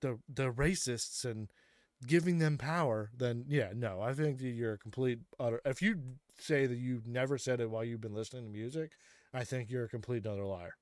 [0.00, 1.48] the the racists and
[2.08, 5.96] giving them power then yeah no i think that you're a complete utter if you
[6.38, 8.90] say that you've never said it while you've been listening to music
[9.36, 10.74] I think you're a complete another liar.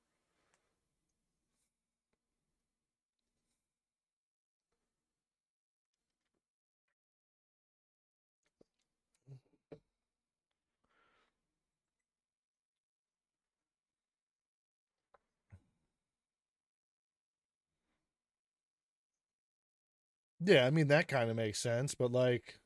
[20.39, 22.59] Yeah, I mean that kind of makes sense, but like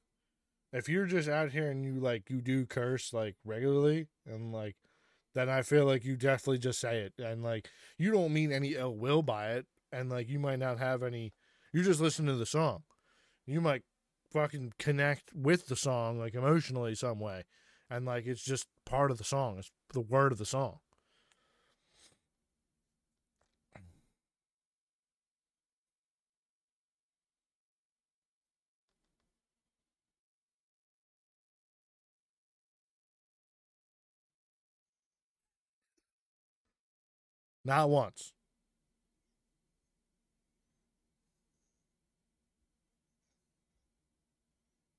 [0.74, 4.76] if you're just out here and you like you do curse like regularly and like
[5.36, 8.76] then I feel like you definitely just say it and like you don't mean any
[8.76, 11.34] ill will by it and like you might not have any
[11.74, 12.84] you just listen to the song.
[13.46, 13.84] You might
[14.32, 17.44] fucking connect with the song like emotionally some way
[17.90, 19.58] and like it's just part of the song.
[19.60, 20.80] It's the word of the song.
[37.70, 38.34] Not once.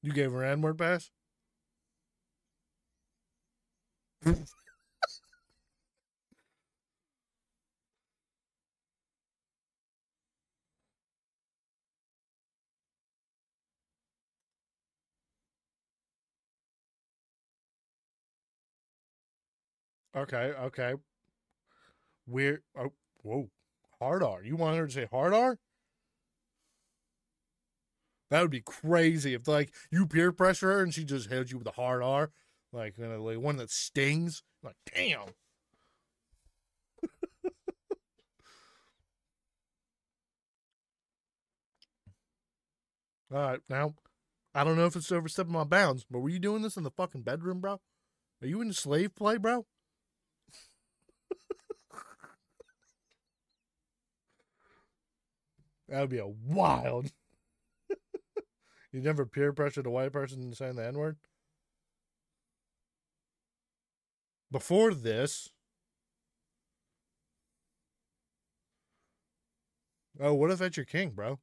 [0.02, 1.10] You gave her N word pass?
[20.14, 20.94] okay, okay.
[22.30, 23.50] We're oh whoa.
[23.98, 24.42] Hard R.
[24.42, 25.58] You want her to say hard R?
[28.30, 31.58] That would be crazy if like you peer pressure her and she just hits you
[31.58, 32.30] with a hard R,
[32.72, 34.42] like you know, like one that stings.
[34.62, 35.20] Like damn.
[43.32, 43.94] All right, now
[44.54, 46.90] I don't know if it's overstepping my bounds, but were you doing this in the
[46.90, 47.80] fucking bedroom, bro?
[48.42, 49.66] Are you in slave play, bro?
[55.90, 57.12] That would be a wild.
[58.92, 61.18] You never peer pressured a white person into saying the N word?
[64.52, 65.50] Before this.
[70.20, 71.40] Oh, what if that's your king, bro?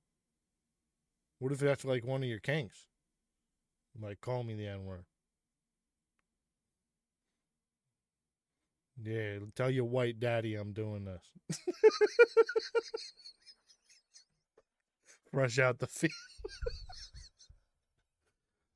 [1.40, 2.86] What if that's like one of your kings?
[4.00, 5.06] Like, call me the N word.
[9.04, 11.60] Yeah, tell your white daddy I'm doing this.
[15.38, 16.14] Rush out the field.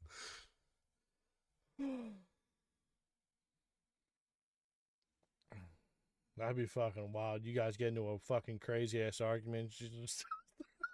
[6.37, 7.47] That'd be fucking wild.
[7.47, 9.73] You guys get into a fucking crazy ass argument.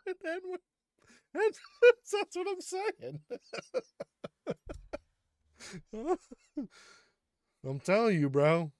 [0.07, 1.59] That's
[2.36, 3.18] what I'm saying.
[7.68, 8.70] I'm telling you, bro.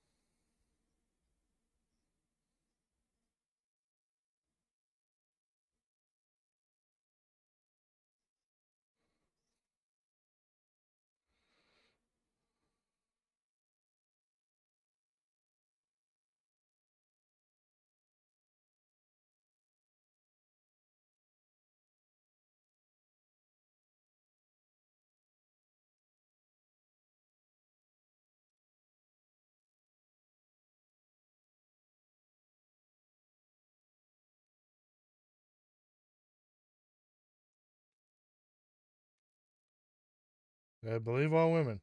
[40.93, 41.81] I believe all women.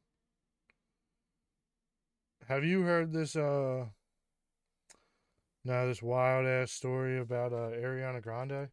[2.46, 3.36] Have you heard this?
[3.36, 3.86] Uh,
[5.64, 8.68] now this wild ass story about uh, Ariana Grande.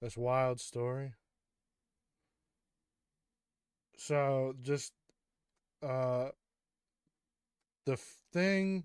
[0.00, 1.14] This wild story.
[3.96, 4.92] So just
[5.82, 6.28] uh
[7.86, 7.96] the
[8.32, 8.84] thing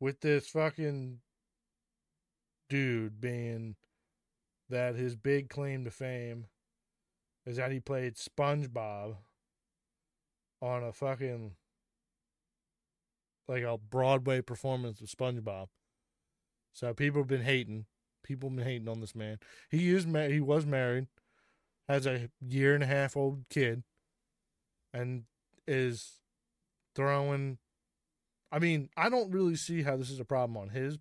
[0.00, 1.20] with this fucking
[2.68, 3.76] dude being
[4.68, 6.46] that his big claim to fame
[7.50, 9.16] is that he played SpongeBob
[10.62, 11.56] on a fucking
[13.48, 15.66] like a Broadway performance of SpongeBob.
[16.72, 17.86] So people have been hating.
[18.22, 19.38] People have been hating on this man.
[19.68, 21.08] He is ma- he was married,
[21.88, 23.82] has a year and a half old kid,
[24.94, 25.24] and
[25.66, 26.20] is
[26.94, 27.58] throwing.
[28.52, 30.98] I mean, I don't really see how this is a problem on his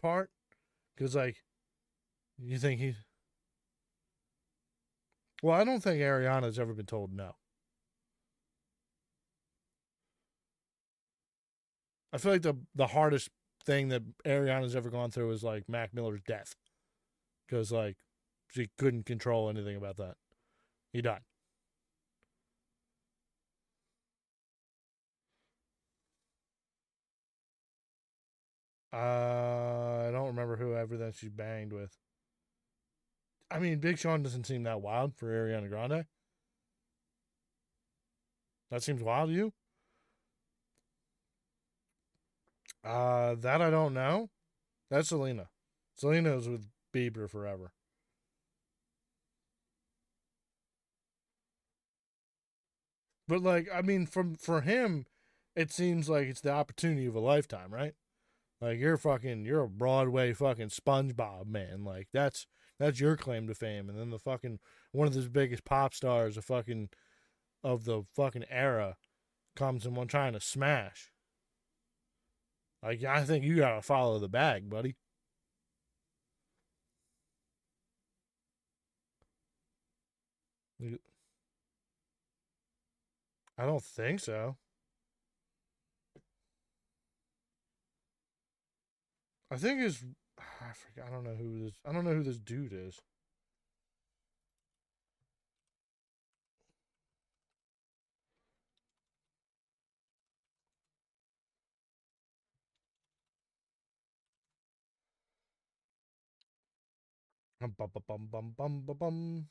[0.00, 0.30] part,
[0.94, 1.38] because like,
[2.38, 2.94] you think he.
[5.42, 7.36] Well, I don't think Ariana's ever been told no.
[12.12, 13.30] I feel like the the hardest
[13.64, 16.54] thing that Ariana's ever gone through is like Mac Miller's death,
[17.46, 17.96] because like
[18.50, 20.16] she couldn't control anything about that.
[20.92, 21.22] He died.
[28.92, 31.96] Uh, I don't remember whoever that she banged with.
[33.52, 36.06] I mean, Big Sean doesn't seem that wild for Ariana Grande.
[38.70, 39.52] That seems wild to you?
[42.82, 44.30] Uh, that I don't know.
[44.90, 45.48] That's Selena.
[45.94, 47.72] Selena was with Bieber forever.
[53.28, 55.06] But like, I mean, from for him,
[55.54, 57.94] it seems like it's the opportunity of a lifetime, right?
[58.62, 61.84] Like you're fucking, you're a Broadway fucking SpongeBob man.
[61.84, 62.46] Like that's
[62.78, 64.60] that's your claim to fame, and then the fucking
[64.92, 66.90] one of the biggest pop stars, of fucking
[67.64, 68.96] of the fucking era,
[69.56, 71.10] comes and one trying to smash.
[72.84, 74.94] Like I think you gotta follow the bag, buddy.
[83.58, 84.56] I don't think so.
[89.52, 90.02] I think his
[90.38, 92.98] I forget I don't know who this I don't know who this dude is.
[107.60, 109.48] Bum bum bum bum bum bum bum.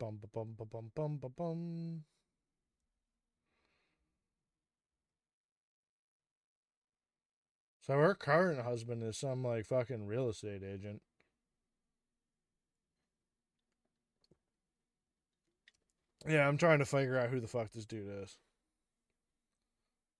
[0.00, 2.04] Bum bum bum bum bum bum
[7.80, 11.02] So her current husband is some like fucking real estate agent.
[16.26, 18.36] Yeah, I'm trying to figure out who the fuck this dude is.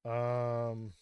[0.04, 0.92] Um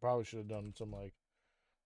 [0.00, 1.14] probably should have done some like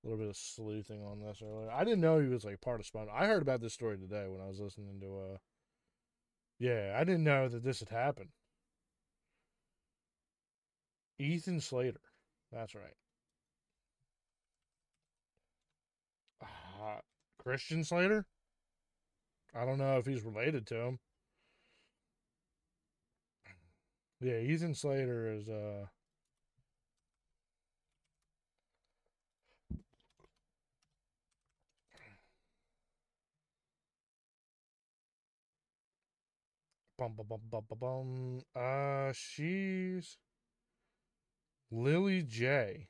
[0.04, 1.70] a little bit of sleuthing on this earlier.
[1.70, 3.08] I didn't know he was like part of Spawn.
[3.12, 5.38] I heard about this story today when I was listening to uh
[6.58, 8.30] Yeah, I didn't know that this had happened.
[11.18, 12.00] Ethan Slater.
[12.50, 12.96] That's right.
[16.40, 17.00] Uh,
[17.38, 18.26] Christian Slater?
[19.52, 20.98] I don't know if he's related to him.
[24.20, 25.86] Yeah, Ethan Slater is uh
[36.98, 38.42] Bum bum bum bum bum.
[38.54, 40.16] Uh, she's
[41.70, 42.88] Lilly Jay.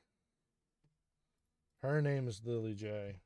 [1.83, 3.21] Her name is Lilly Jay.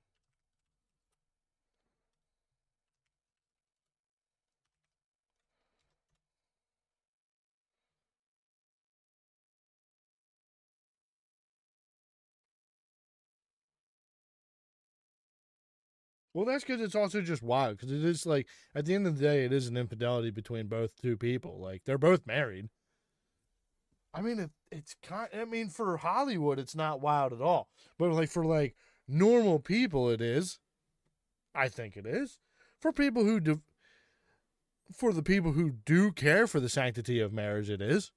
[16.32, 17.76] Well, that's because it's also just wild.
[17.76, 20.68] Because it is like at the end of the day, it is an infidelity between
[20.68, 21.58] both two people.
[21.60, 22.68] Like they're both married.
[24.12, 25.28] I mean, it, it's kind.
[25.32, 27.68] I mean, for Hollywood, it's not wild at all.
[27.98, 28.74] But like for like
[29.06, 30.58] normal people, it is.
[31.54, 32.38] I think it is.
[32.80, 33.60] For people who do,
[34.92, 38.12] for the people who do care for the sanctity of marriage, it is.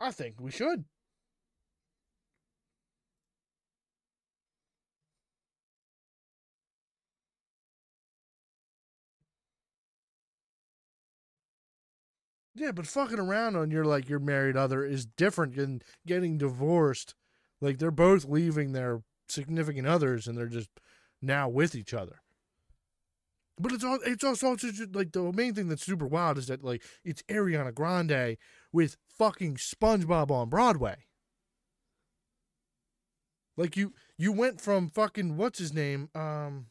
[0.00, 0.84] I think we should.
[12.54, 17.14] Yeah, but fucking around on your like your married other is different than getting divorced
[17.60, 20.70] Like they're both leaving their significant others and they're just
[21.22, 22.20] now with each other.
[23.58, 26.64] But it's all it's also just like the main thing that's super wild is that
[26.64, 28.36] like it's Ariana Grande
[28.72, 30.96] with fucking SpongeBob on Broadway.
[33.56, 36.08] Like you you went from fucking what's his name?
[36.14, 36.66] Um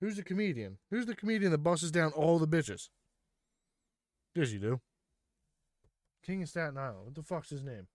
[0.00, 0.78] who's the comedian?
[0.90, 2.88] Who's the comedian that busses down all the bitches?
[4.34, 4.80] Yes, you do.
[6.24, 7.06] King of Staten Island.
[7.06, 7.86] What the fuck's his name?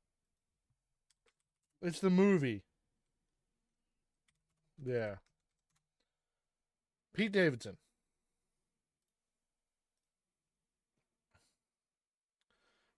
[1.81, 2.63] It's the movie.
[4.83, 5.15] Yeah.
[7.13, 7.77] Pete Davidson.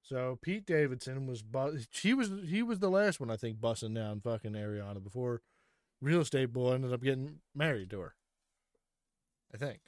[0.02, 3.96] So Pete Davidson was bu- he was he was the last one I think busting
[3.96, 5.42] down fucking Ariana before
[6.00, 8.16] real estate boy ended up getting married to her.
[9.54, 9.80] I think.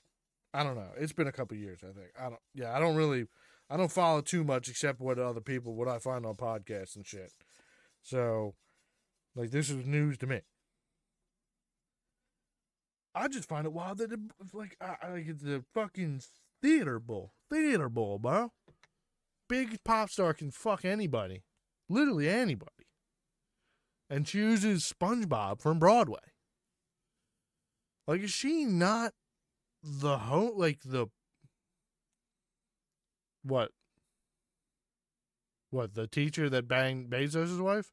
[0.57, 0.89] I don't know.
[0.97, 2.09] It's been a couple years, I think.
[2.19, 3.27] I don't yeah, I don't really
[3.69, 7.05] I don't follow too much except what other people what I find on podcasts and
[7.05, 7.31] shit.
[8.01, 8.55] So
[9.35, 10.41] like this is news to me.
[13.13, 14.19] I just find it wild that it,
[14.51, 16.21] like I, like it's a fucking
[16.59, 18.51] theater bowl, theater bowl, bro.
[19.47, 21.43] Big pop star can fuck anybody,
[21.87, 22.87] literally anybody,
[24.09, 26.17] and chooses SpongeBob from Broadway.
[28.07, 29.13] Like, is she not
[29.87, 31.07] the ho like the
[33.43, 33.71] what?
[35.69, 37.91] What the teacher that banged Bezos' wife?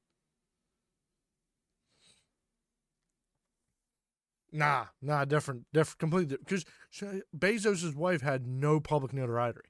[4.53, 6.37] Nah, nah, different, different, completely.
[6.37, 6.65] Because
[7.37, 9.61] Bezos' wife had no public notoriety.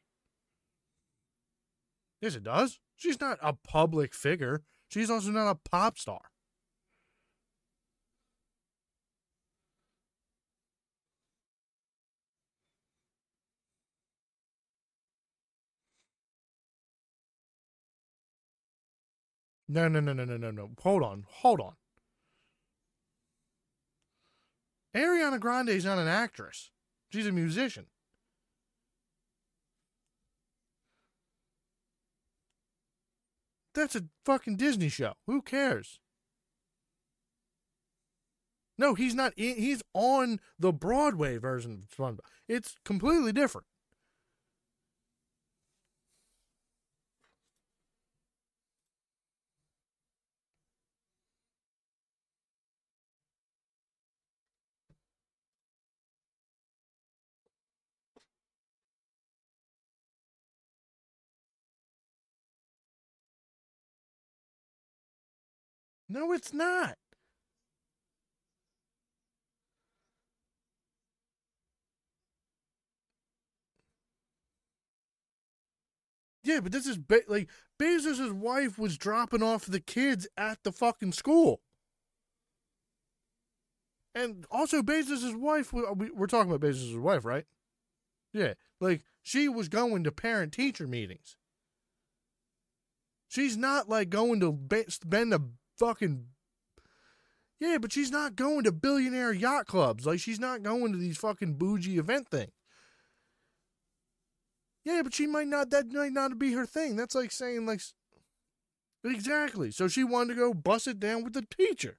[2.21, 2.81] Yes, it does.
[2.97, 4.63] She's not a public figure.
[4.89, 6.21] She's also not a pop star.
[19.69, 20.71] No, no, no, no, no, no, no.
[20.83, 21.75] Hold on, hold on.
[24.95, 26.71] Ariana Grande is not an actress.
[27.11, 27.87] She's a musician.
[33.75, 35.15] That's a fucking Disney show.
[35.27, 35.99] Who cares?
[38.79, 39.33] No, he's not.
[39.37, 42.21] In, he's on the Broadway version of SpongeBob.
[42.49, 43.67] It's completely different.
[66.15, 66.97] No, it's not.
[76.45, 77.51] Yeah, but this is ba- like
[77.81, 81.63] Bezos' wife was dropping off the kids at the fucking school.
[84.15, 87.47] And also, Bezos' wife, we're talking about Bezos' wife, right?
[88.33, 88.55] Yeah.
[88.81, 91.37] Like, she was going to parent teacher meetings.
[93.27, 95.41] She's not like going to spend a
[95.79, 96.27] fucking.
[97.61, 100.07] Yeah, but she's not going to billionaire yacht clubs.
[100.07, 102.53] Like, she's not going to these fucking bougie event things.
[104.85, 106.97] Yeah, but she might not, that might not be her thing.
[106.97, 107.81] That's like saying, like,
[109.03, 109.71] exactly.
[109.71, 111.99] So she wanted to go bust it down with the teacher.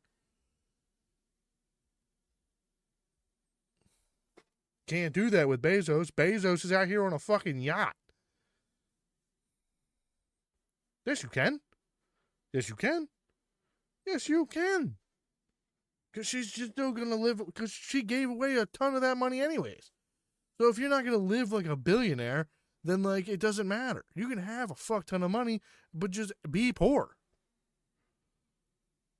[4.88, 6.12] Can't do that with Bezos.
[6.12, 7.96] Bezos is out here on a fucking yacht.
[11.08, 11.60] Yes, you can.
[12.54, 13.08] Yes, you can.
[14.06, 14.96] Yes, you can.
[16.12, 19.18] Because she's just still going to live, because she gave away a ton of that
[19.18, 19.92] money, anyways.
[20.60, 22.48] So if you're not going to live like a billionaire,
[22.84, 24.06] then like it doesn't matter.
[24.16, 25.62] You can have a fuck ton of money,
[25.94, 27.18] but just be poor.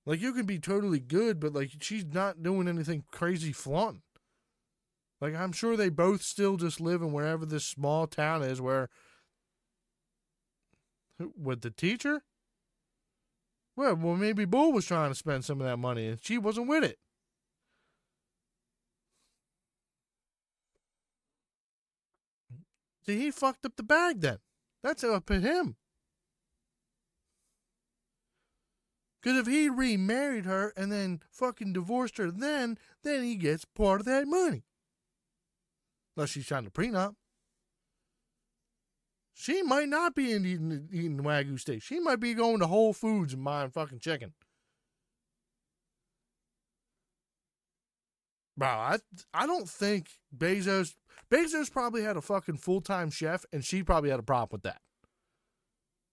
[0.06, 4.04] Like you can be totally good, but like she's not doing anything crazy flaunting.
[5.20, 8.90] Like I'm sure they both still just live in wherever this small town is where
[11.36, 12.22] with the teacher?
[13.76, 16.68] Well, well, maybe Bull was trying to spend some of that money and she wasn't
[16.68, 16.98] with it.
[23.06, 24.40] See, he fucked up the bag then.
[24.82, 25.76] That's up to him.
[29.22, 34.02] Because if he remarried her and then fucking divorced her then, then he gets part
[34.02, 34.64] of that money.
[36.16, 37.16] Unless she's trying to prenup.
[39.38, 41.84] She might not be eating, eating Wagyu steak.
[41.84, 44.34] She might be going to Whole Foods and buying fucking chicken.
[48.58, 48.98] Bro, I
[49.34, 50.96] I don't think Bezos
[51.30, 54.64] Bezos probably had a fucking full time chef, and she probably had a problem with
[54.64, 54.82] that.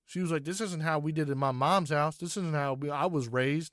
[0.04, 2.16] She was like, "This isn't how we did it in my mom's house.
[2.16, 3.72] This isn't how we, I was raised.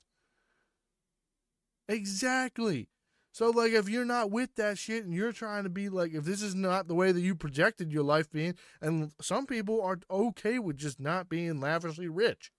[1.88, 2.88] Exactly.
[3.32, 6.24] So like if you're not with that shit and you're trying to be like if
[6.24, 9.98] this is not the way that you projected your life being and some people are
[10.10, 12.50] okay with just not being lavishly rich.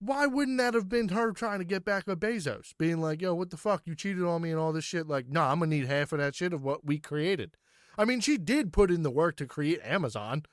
[0.00, 3.34] Why wouldn't that have been her trying to get back at Bezos, being like, "Yo,
[3.34, 3.82] what the fuck?
[3.86, 6.18] You cheated on me and all this shit." Like, nah, I'm gonna need half of
[6.18, 7.56] that shit of what we created.
[7.96, 10.44] I mean, she did put in the work to create Amazon.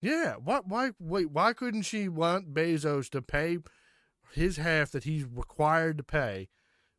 [0.00, 3.58] Yeah, why, why, wait, why couldn't she want Bezos to pay
[4.32, 6.48] his half that he's required to pay?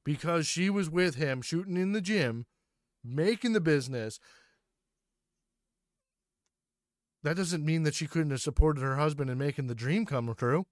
[0.04, 2.46] Because she was with him shooting in the gym,
[3.04, 4.20] making the business.
[7.24, 10.34] That doesn't mean that she couldn't have supported her husband in making the dream come
[10.36, 10.66] true.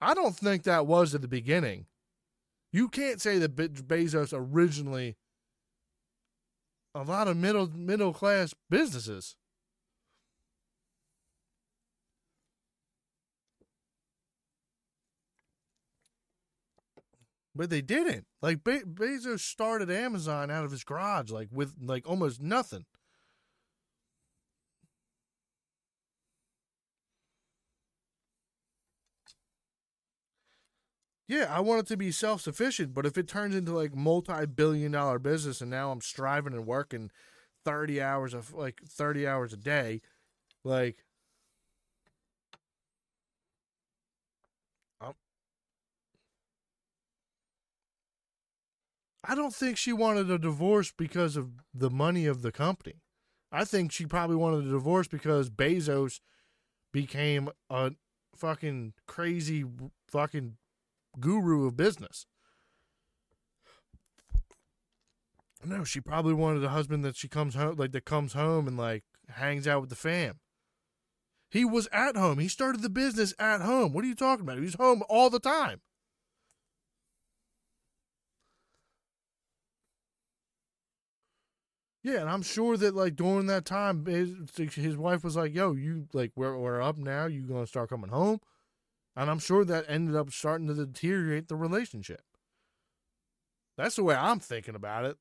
[0.00, 1.86] I don't think that was at the beginning.
[2.72, 5.16] You can't say that Bezos originally
[6.94, 9.36] a lot of middle middle class businesses.
[17.58, 18.26] But they didn't.
[18.40, 22.86] Like Be- Bezos started Amazon out of his garage, like with like almost nothing.
[31.26, 34.46] Yeah, I want it to be self sufficient, but if it turns into like multi
[34.46, 37.10] billion dollar business and now I'm striving and working
[37.64, 40.00] thirty hours of like thirty hours a day,
[40.64, 41.04] like
[49.28, 53.02] I don't think she wanted a divorce because of the money of the company.
[53.52, 56.20] I think she probably wanted a divorce because Bezos
[56.92, 57.92] became a
[58.34, 59.66] fucking crazy
[60.10, 60.56] fucking
[61.20, 62.24] guru of business.
[65.62, 68.78] No, she probably wanted a husband that she comes home like that comes home and
[68.78, 70.40] like hangs out with the fam.
[71.50, 72.38] He was at home.
[72.38, 73.92] He started the business at home.
[73.92, 74.56] What are you talking about?
[74.56, 75.82] He was home all the time.
[82.08, 84.32] Yeah, and I'm sure that like during that time, his,
[84.74, 87.26] his wife was like, "Yo, you like we're we're up now.
[87.26, 88.40] You gonna start coming home?"
[89.16, 92.22] And I'm sure that ended up starting to deteriorate the relationship.
[93.76, 95.16] That's the way I'm thinking about it.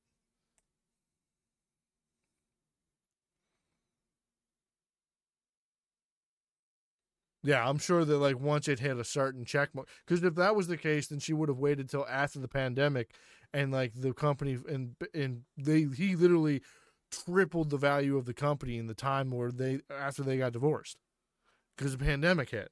[7.44, 10.56] Yeah, I'm sure that like once it hit a certain check mark, because if that
[10.56, 13.12] was the case, then she would have waited till after the pandemic,
[13.54, 16.62] and like the company and and they he literally
[17.12, 20.98] tripled the value of the company in the time where they after they got divorced
[21.76, 22.72] because the pandemic hit.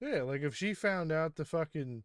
[0.00, 2.04] Yeah, like if she found out the fucking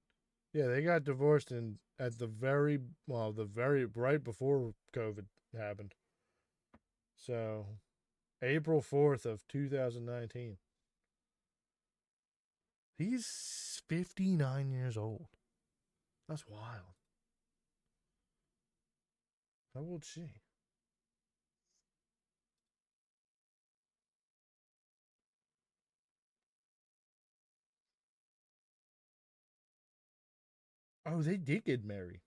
[0.54, 5.26] yeah, they got divorced and at the very well, the very right before COVID
[5.58, 5.94] happened.
[7.16, 7.66] So
[8.42, 10.58] April 4th of 2019.
[12.98, 15.28] He's 59 years old.
[16.28, 16.96] That's wild.
[19.74, 20.43] How old is she?
[31.06, 32.22] Oh, they did get married.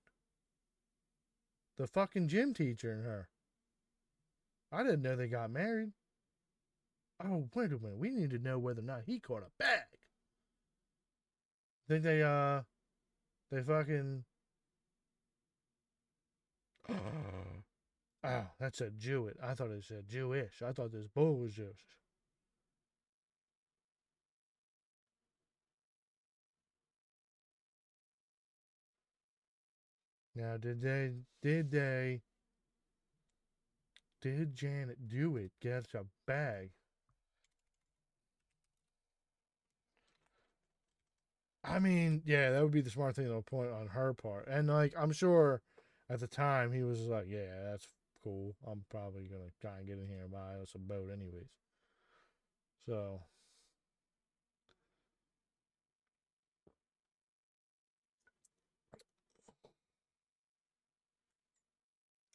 [1.78, 3.28] The fucking gym teacher and her.
[4.72, 5.92] I didn't know they got married.
[7.24, 7.98] Oh, wait a minute.
[7.98, 9.80] We need to know whether or not he caught a bag.
[11.88, 12.62] Think they, uh,
[13.50, 14.24] they fucking.
[16.90, 19.36] oh, that's a Jewett.
[19.42, 20.62] I thought it said Jewish.
[20.66, 21.84] I thought this bull was Jewish.
[30.36, 32.20] Now, did they, did they,
[34.20, 35.50] did Janet do it?
[35.60, 36.70] Get a bag?
[41.64, 44.46] I mean, yeah, that would be the smart thing to point on her part.
[44.46, 45.62] And like, I'm sure
[46.08, 47.88] at the time he was like, yeah, that's
[48.22, 48.54] cool.
[48.66, 51.48] I'm probably gonna try and get in here and buy us a boat anyways.
[52.86, 53.20] So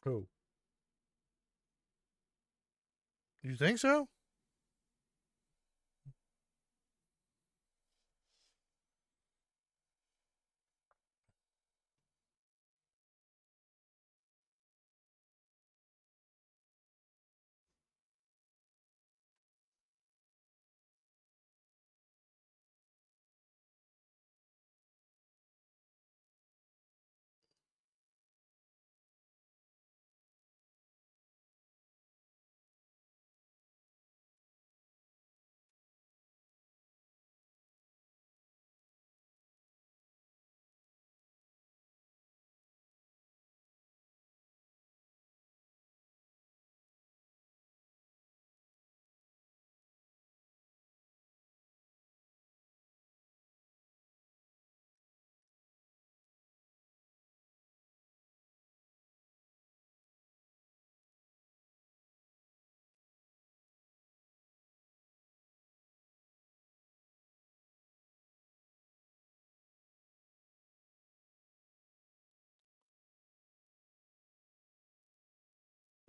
[0.04, 0.26] who?
[3.42, 4.08] You think so?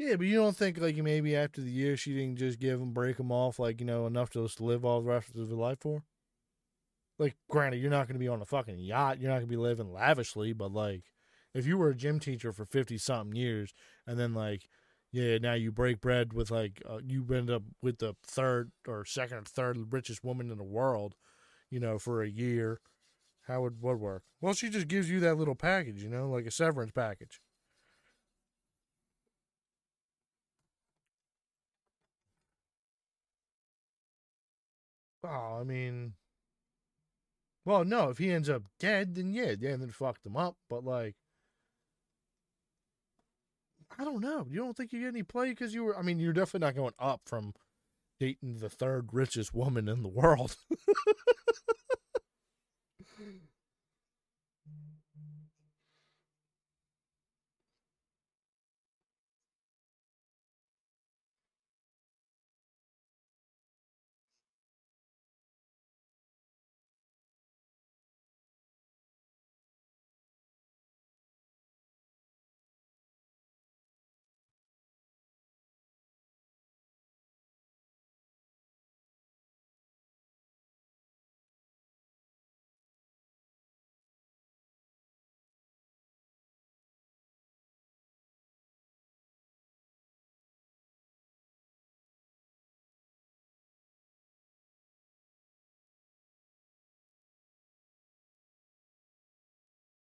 [0.05, 2.91] Yeah, but you don't think like maybe after the year she didn't just give him
[2.91, 5.79] break him off like you know enough to live all the rest of his life
[5.79, 6.03] for?
[7.17, 9.49] Like, granted, you're not going to be on a fucking yacht, you're not going to
[9.49, 11.03] be living lavishly, but like,
[11.53, 13.73] if you were a gym teacher for fifty something years
[14.05, 14.67] and then like,
[15.13, 19.05] yeah, now you break bread with like uh, you end up with the third or
[19.05, 21.15] second or third richest woman in the world,
[21.69, 22.81] you know, for a year,
[23.43, 24.23] how would what work?
[24.41, 27.39] Well, she just gives you that little package, you know, like a severance package.
[35.23, 36.13] Oh, I mean,
[37.65, 40.57] well, no, if he ends up dead, then yeah, yeah, then fucked him up.
[40.69, 41.15] But like,
[43.97, 44.47] I don't know.
[44.49, 45.97] You don't think you get any play because you were?
[45.97, 47.53] I mean, you're definitely not going up from
[48.19, 50.57] dating the third richest woman in the world.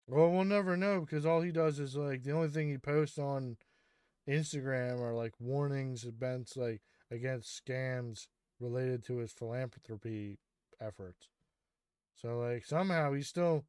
[0.10, 3.20] Well, we'll never know because all he does is like the only thing he posts
[3.20, 3.58] on
[4.28, 6.82] Instagram are like warnings events like
[7.12, 8.26] against scams
[8.60, 10.40] related to his philanthropy
[10.82, 11.28] efforts.
[12.16, 13.66] So like somehow he's still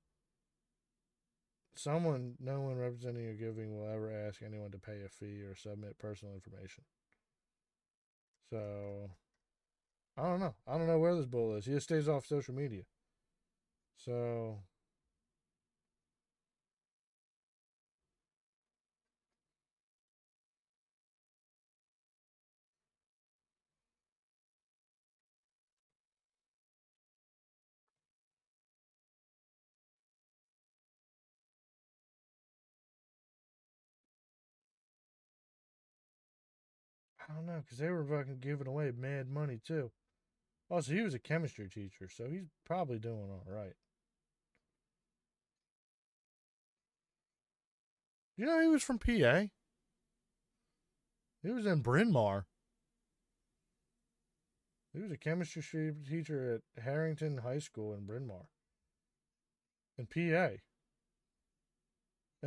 [1.75, 5.55] someone no one representing your giving will ever ask anyone to pay a fee or
[5.55, 6.85] submit personal information.
[8.49, 9.11] So
[10.17, 10.55] I don't know.
[10.67, 11.67] I don't know where this bull is.
[11.67, 12.85] He just stays off social media.
[13.99, 14.61] So
[37.41, 39.91] don't know because they were fucking giving away mad money too.
[40.71, 43.73] Also, he was a chemistry teacher, so he's probably doing all right.
[48.37, 49.47] You know, he was from PA.
[51.43, 52.47] He was in Bryn Mawr.
[54.93, 58.47] He was a chemistry teacher at Harrington High School in Bryn Mawr.
[59.99, 60.57] In PA.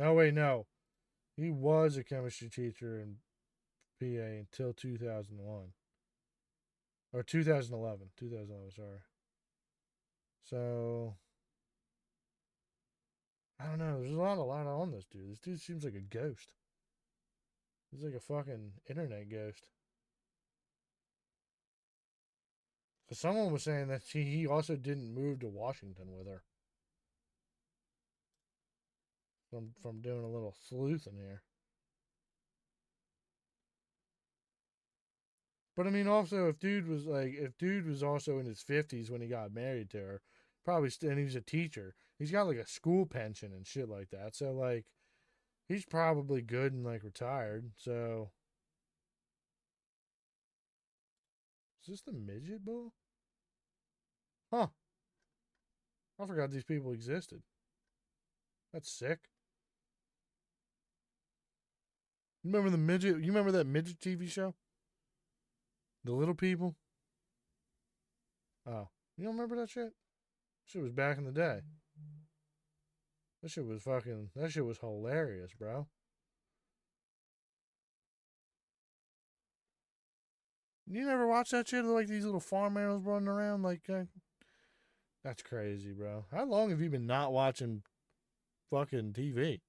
[0.00, 0.66] Oh, wait, no.
[1.36, 3.16] He was a chemistry teacher in
[4.00, 5.72] PA until 2001.
[7.12, 8.08] Or 2011.
[8.18, 8.98] 2011, sorry.
[10.42, 11.14] So.
[13.60, 14.00] I don't know.
[14.00, 15.30] There's a lot, a lot on this dude.
[15.30, 16.50] This dude seems like a ghost.
[17.90, 19.68] He's like a fucking internet ghost.
[23.06, 26.42] Because someone was saying that he, he also didn't move to Washington with her.
[29.50, 31.42] From from doing a little sleuthing here.
[35.76, 39.10] But I mean, also, if dude was like, if dude was also in his fifties
[39.10, 40.22] when he got married to her,
[40.64, 44.10] probably, st- and he's a teacher, he's got like a school pension and shit like
[44.10, 44.36] that.
[44.36, 44.86] So like,
[45.68, 47.72] he's probably good and like retired.
[47.76, 48.30] So,
[51.82, 52.92] is this the midget bull?
[54.50, 54.68] Huh?
[56.18, 57.42] I forgot these people existed.
[58.72, 59.20] That's sick.
[62.44, 63.20] You remember the midget?
[63.20, 64.54] You remember that midget TV show?
[66.04, 66.76] The Little People?
[68.66, 69.92] Oh, you don't remember that shit?
[70.66, 71.60] Shit was back in the day.
[73.42, 74.30] That shit was fucking.
[74.36, 75.86] That shit was hilarious, bro.
[80.86, 81.84] You never watch that shit?
[81.84, 83.82] Like these little farm animals running around, like.
[83.88, 84.04] Uh,
[85.22, 86.26] that's crazy, bro.
[86.30, 87.82] How long have you been not watching
[88.70, 89.60] fucking TV?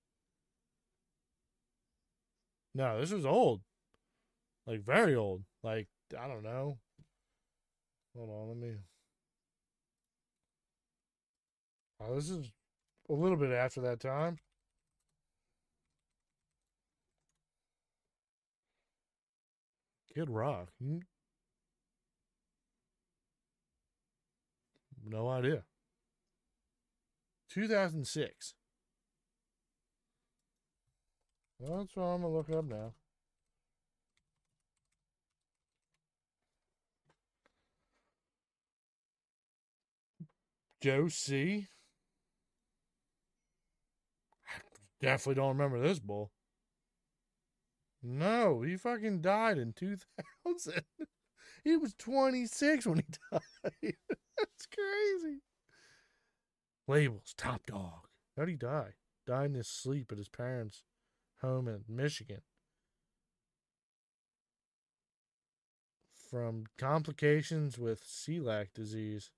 [2.74, 3.62] No, this was old.
[4.68, 5.44] Like very old.
[5.64, 6.78] Like I don't know.
[8.16, 8.76] Hold on, let me.
[12.02, 12.52] Oh, this is
[13.10, 14.38] a little bit after that time.
[20.14, 20.70] Kid Rock.
[20.82, 21.00] Hmm?
[25.08, 25.64] No idea.
[27.50, 28.54] 2006.
[31.60, 32.94] That's what I'm gonna look up now.
[40.86, 41.66] Joe C.
[45.02, 46.32] Definitely don't remember this bull.
[48.04, 50.84] No, he fucking died in 2000.
[51.64, 53.42] he was 26 when he died.
[53.82, 55.40] That's crazy.
[56.88, 58.06] Labels, top dog.
[58.38, 58.92] How'd he die?
[59.26, 60.84] Died in his sleep at his parents'
[61.42, 62.44] home in Michigan.
[66.30, 69.32] From complications with celiac disease.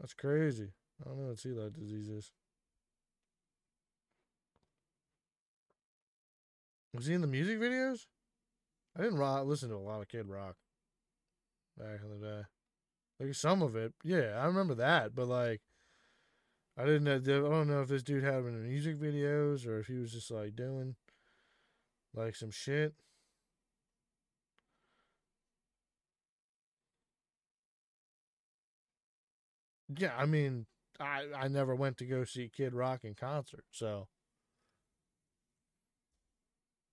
[0.00, 0.72] That's crazy.
[1.00, 2.30] I don't know what celiac disease is.
[6.94, 8.06] Was he in the music videos?
[8.96, 10.56] I didn't rock, listen to a lot of Kid Rock
[11.76, 12.42] back in the day.
[13.20, 15.60] Like some of it, yeah, I remember that, but like,
[16.76, 17.08] I didn't.
[17.08, 20.12] I don't know if this dude had him in music videos or if he was
[20.12, 20.94] just like doing
[22.14, 22.94] like some shit.
[29.96, 30.66] Yeah, I mean,
[31.00, 34.08] I I never went to go see Kid Rock in concert, so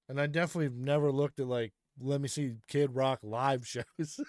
[0.07, 4.19] and I definitely never looked at like let me see Kid Rock live shows.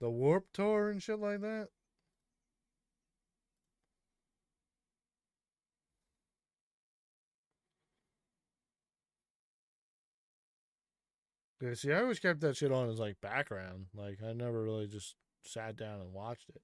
[0.00, 1.68] the Warped Tour and shit like that.
[11.62, 13.86] Yeah, see, I always kept that shit on as like background.
[13.94, 15.14] Like I never really just
[15.44, 16.60] sat down and watched it.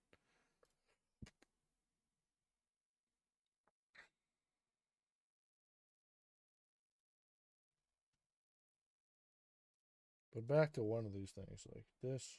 [10.35, 12.39] But back to one of these things, like this.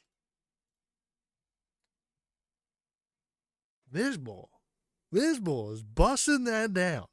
[3.90, 4.50] This bull.
[5.14, 7.06] This bull is busting that down.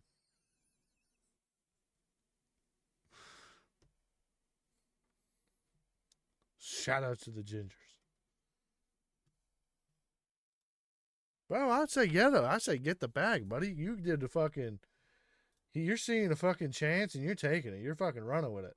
[6.86, 7.72] Shout out to the Gingers.
[11.48, 12.44] Well, I'd say get it.
[12.44, 13.74] I'd say get the bag, buddy.
[13.76, 14.78] You did the fucking.
[15.74, 17.82] You're seeing a fucking chance and you're taking it.
[17.82, 18.76] You're fucking running with it.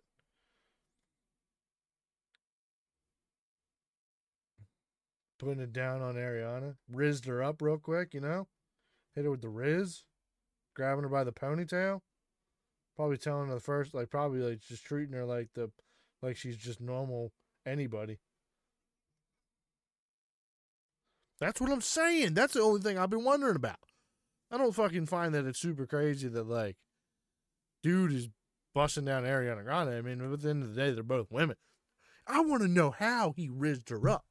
[5.38, 6.78] Putting it down on Ariana.
[6.92, 8.48] Rizzed her up real quick, you know?
[9.14, 10.04] Hit her with the Riz.
[10.76, 12.00] Grabbing her by the ponytail.
[12.96, 15.70] Probably telling her the first, like, probably like just treating her like the,
[16.24, 17.34] like she's just normal
[17.70, 18.20] anybody.
[21.40, 22.34] That's what I'm saying.
[22.34, 23.78] That's the only thing I've been wondering about.
[24.52, 26.76] I don't fucking find that it's super crazy that like
[27.84, 28.30] dude is
[28.74, 29.90] busting down Ariana Grande.
[29.90, 31.56] I mean, at the end of the day, they're both women.
[32.28, 34.26] I want to know how he rizzed her up.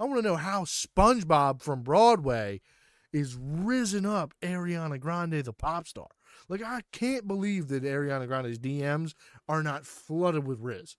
[0.00, 2.60] I want to know how SpongeBob from Broadway
[3.12, 6.08] is risen up Ariana Grande, the pop star.
[6.48, 9.12] Like, I can't believe that Ariana Grande's DMs
[9.48, 10.96] are not flooded with Riz.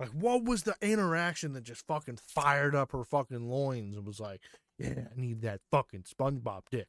[0.00, 4.18] Like, what was the interaction that just fucking fired up her fucking loins and was
[4.18, 4.40] like,
[4.78, 6.88] yeah, I need that fucking SpongeBob dick?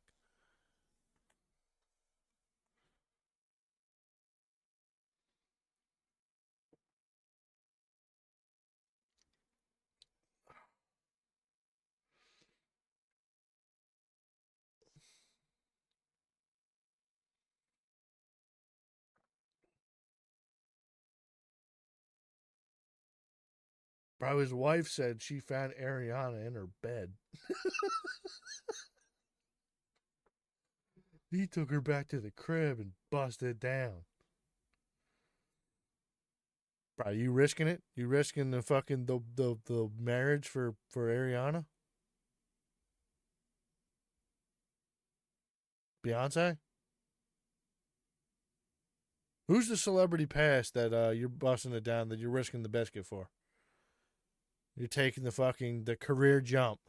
[24.21, 27.13] Bro, his wife said she found Ariana in her bed.
[31.31, 34.03] he took her back to the crib and busted down.
[36.95, 37.81] Bro, you risking it?
[37.95, 41.65] You risking the fucking the the, the marriage for for Ariana?
[46.05, 46.59] Beyonce?
[49.47, 53.07] Who's the celebrity past that uh, you're busting it down that you're risking the biscuit
[53.07, 53.31] for?
[54.75, 56.79] You're taking the fucking the career jump.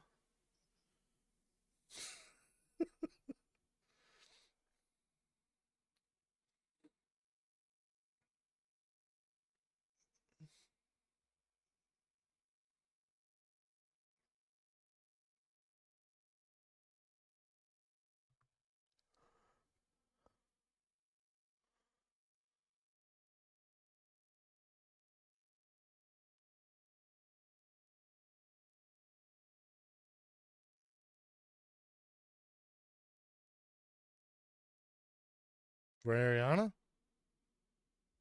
[36.05, 36.73] For Ariana?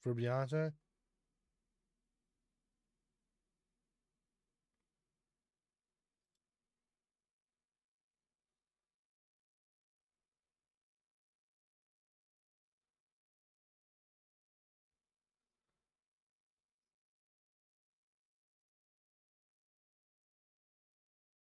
[0.01, 0.73] For Beyonce?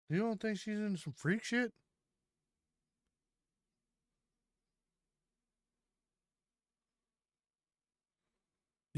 [0.10, 1.72] You don't think she's in some freak shit?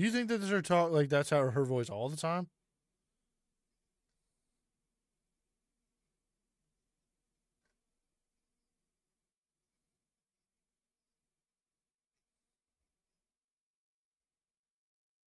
[0.02, 2.48] Do you think that this her talk like that's how her voice all the time?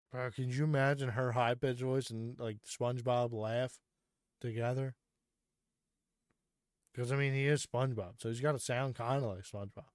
[0.09, 3.77] Bro, can you imagine her high pitched voice and like SpongeBob laugh
[4.39, 4.95] together?
[6.93, 9.89] Because I mean, he is SpongeBob, so he's got to sound kind of like SpongeBob.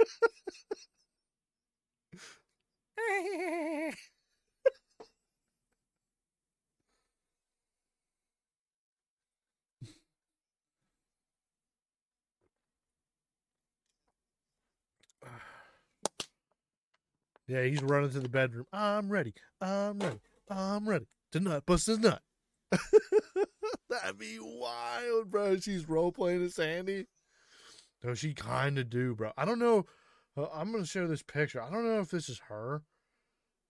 [17.46, 18.66] yeah, he's running to the bedroom.
[18.72, 19.34] I'm ready.
[19.60, 20.20] I'm ready.
[20.48, 22.22] I'm ready to nut bust his nut.
[23.90, 25.58] That'd be wild, bro.
[25.58, 27.06] She's role playing as Sandy.
[28.04, 29.32] No, she kind of do, bro.
[29.36, 29.86] I don't know.
[30.36, 31.62] Uh, I'm gonna show this picture.
[31.62, 32.82] I don't know if this is her,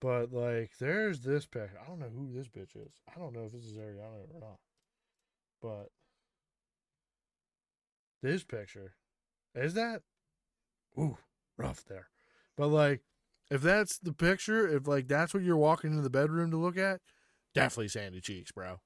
[0.01, 1.79] but like, there's this picture.
[1.81, 2.91] I don't know who this bitch is.
[3.07, 4.59] I don't know if this is Ariana or not.
[5.61, 5.89] But
[8.21, 8.95] this picture
[9.55, 10.01] is that.
[10.99, 11.17] Ooh,
[11.57, 12.09] rough there.
[12.57, 13.01] But like,
[13.49, 16.77] if that's the picture, if like that's what you're walking into the bedroom to look
[16.77, 16.99] at,
[17.53, 18.81] definitely Sandy Cheeks, bro.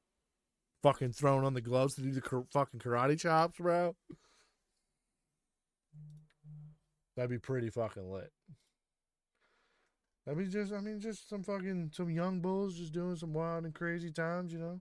[0.83, 3.95] Fucking throwing on the gloves to do the fucking karate chops, bro.
[7.19, 8.31] That'd be pretty fucking lit.
[10.25, 13.65] That'd be just, I mean, just some fucking, some young bulls just doing some wild
[13.65, 14.79] and crazy times, you know?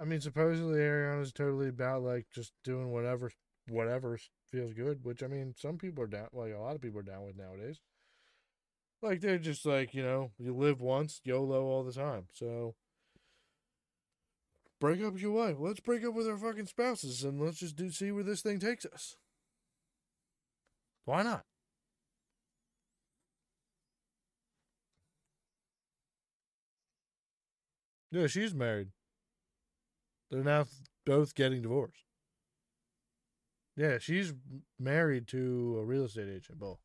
[0.00, 3.32] I mean, supposedly Ariana's totally about like just doing whatever,
[3.68, 4.16] whatever
[4.48, 7.02] feels good, which I mean, some people are down, like a lot of people are
[7.02, 7.80] down with nowadays.
[9.02, 12.28] Like they're just like, you know, you live once, YOLO all the time.
[12.32, 12.76] So
[14.80, 15.56] break up with your wife.
[15.58, 18.60] Let's break up with our fucking spouses and let's just do see where this thing
[18.60, 19.16] takes us.
[21.10, 21.44] Why not?
[28.12, 28.90] Yeah, she's married.
[30.30, 30.66] They're now
[31.04, 32.04] both getting divorced.
[33.76, 34.32] Yeah, she's
[34.78, 36.78] married to a real estate agent, both.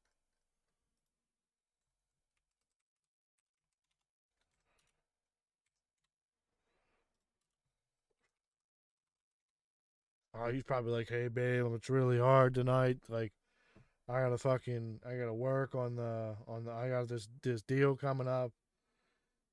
[10.34, 13.00] Oh, he's probably like, "Hey, babe, it's really hard tonight.
[13.08, 13.34] Like,
[14.08, 17.96] I gotta fucking, I gotta work on the, on the, I got this, this deal
[17.96, 18.52] coming up.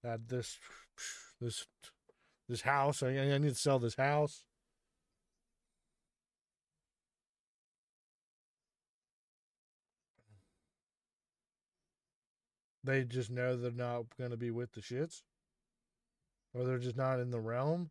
[0.03, 0.59] That this,
[1.41, 1.67] this,
[2.49, 3.03] this house.
[3.03, 4.45] I, I need to sell this house.
[12.85, 15.23] They just know they're not gonna be with the shits,
[16.53, 17.91] or they're just not in the realm.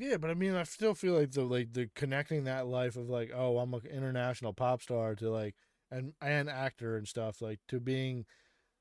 [0.00, 3.10] Yeah, but I mean, I still feel like the like the connecting that life of
[3.10, 5.56] like, oh, I'm an international pop star to like
[5.90, 8.24] and and actor and stuff like to being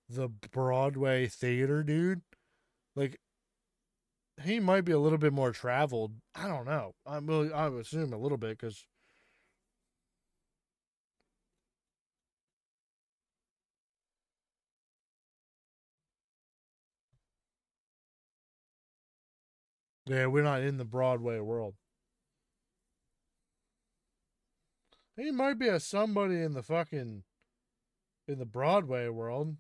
[0.10, 2.22] the Broadway theater dude.
[2.96, 3.20] Like
[4.44, 6.14] he might be a little bit more traveled.
[6.36, 6.96] I don't know.
[7.06, 8.86] I'm really, I would assume a little bit because.
[20.10, 21.76] Yeah, we're not in the Broadway world.
[25.15, 27.22] He might be a somebody in the fucking
[28.27, 29.57] in the Broadway world.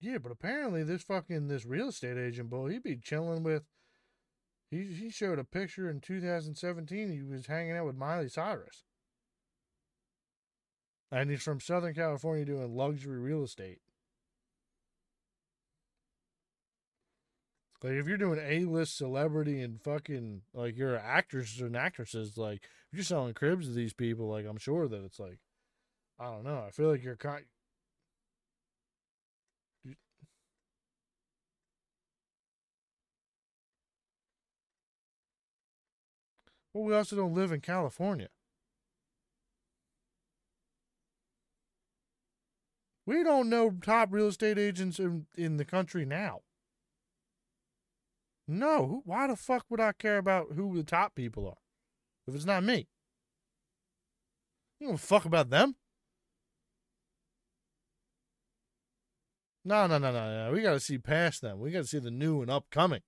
[0.00, 3.64] Yeah, but apparently this fucking this real estate agent boy, he be chilling with.
[4.70, 7.10] He he showed a picture in 2017.
[7.10, 8.84] He was hanging out with Miley Cyrus,
[11.10, 13.80] and he's from Southern California doing luxury real estate.
[17.82, 22.62] Like if you're doing A list celebrity and fucking like you're actors and actresses, like
[22.90, 25.38] if you're selling cribs to these people, like I'm sure that it's like
[26.18, 26.64] I don't know.
[26.66, 27.44] I feel like you're kind
[36.76, 38.28] Well, we also don't live in California.
[43.06, 46.40] We don't know top real estate agents in, in the country now.
[48.46, 51.56] No, why the fuck would I care about who the top people are
[52.28, 52.88] if it's not me?
[54.78, 55.76] You don't fuck about them.
[59.64, 60.52] No, no, no, no, no.
[60.52, 61.58] We got to see past them.
[61.58, 63.00] We got to see the new and upcoming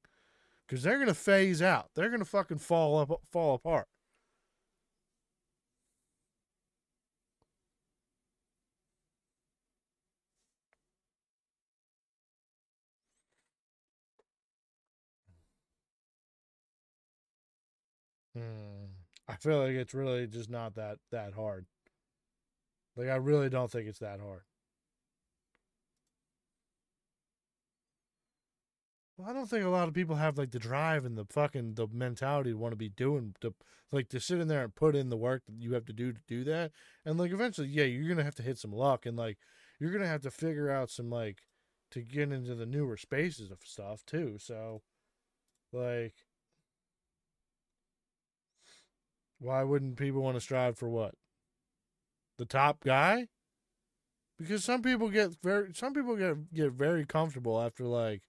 [0.68, 1.90] because they're gonna phase out.
[1.94, 3.88] They're gonna fucking fall up, fall apart.
[18.34, 18.86] Hmm.
[19.28, 21.66] I feel like it's really just not that that hard.
[22.96, 24.42] Like I really don't think it's that hard.
[29.18, 31.74] Well, I don't think a lot of people have like the drive and the fucking
[31.74, 33.52] the mentality to want to be doing to
[33.90, 36.12] like to sit in there and put in the work that you have to do
[36.12, 36.70] to do that.
[37.04, 39.38] And like eventually, yeah, you're gonna have to hit some luck and like
[39.80, 41.42] you're gonna have to figure out some like
[41.90, 44.36] to get into the newer spaces of stuff too.
[44.38, 44.82] So
[45.72, 46.14] like
[49.40, 51.14] why wouldn't people want to strive for what?
[52.38, 53.28] The top guy?
[54.38, 58.22] Because some people get very some people get get very comfortable after like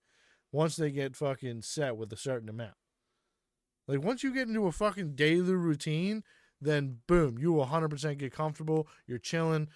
[0.52, 2.76] once they get fucking set with a certain amount.
[3.88, 6.24] Like once you get into a fucking daily routine,
[6.62, 8.88] then boom, you will 100% get comfortable.
[9.08, 9.70] You're chilling.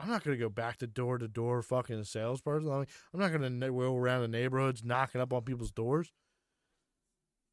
[0.00, 2.70] I'm not gonna go back to door to door fucking salesperson.
[2.70, 6.12] I'm not gonna go around the neighborhoods knocking up on people's doors.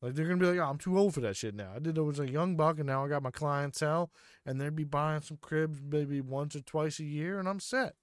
[0.01, 1.71] Like they're gonna be like, oh, I'm too old for that shit now.
[1.75, 4.11] I did it was a young buck, and now I got my clientele,
[4.45, 7.95] and they'd be buying some cribs maybe once or twice a year, and I'm set.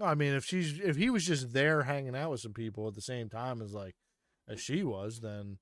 [0.00, 2.94] I mean, if she's if he was just there hanging out with some people at
[2.94, 3.94] the same time as like
[4.48, 5.58] as she was, then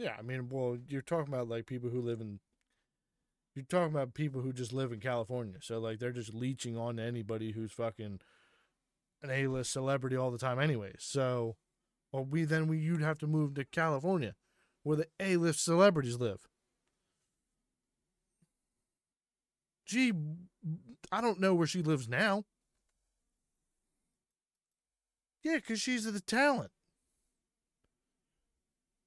[0.00, 2.40] yeah, I mean, well, you're talking about like people who live in
[3.54, 5.56] you're talking about people who just live in California.
[5.60, 8.20] So like they're just leeching on to anybody who's fucking
[9.22, 10.94] an A list celebrity all the time anyway.
[10.98, 11.56] So
[12.12, 14.34] well we then we you'd have to move to California
[14.84, 16.48] where the A list celebrities live.
[19.84, 20.14] Gee,
[21.12, 22.44] I don't know where she lives now.
[25.42, 26.70] Yeah, because she's the talent.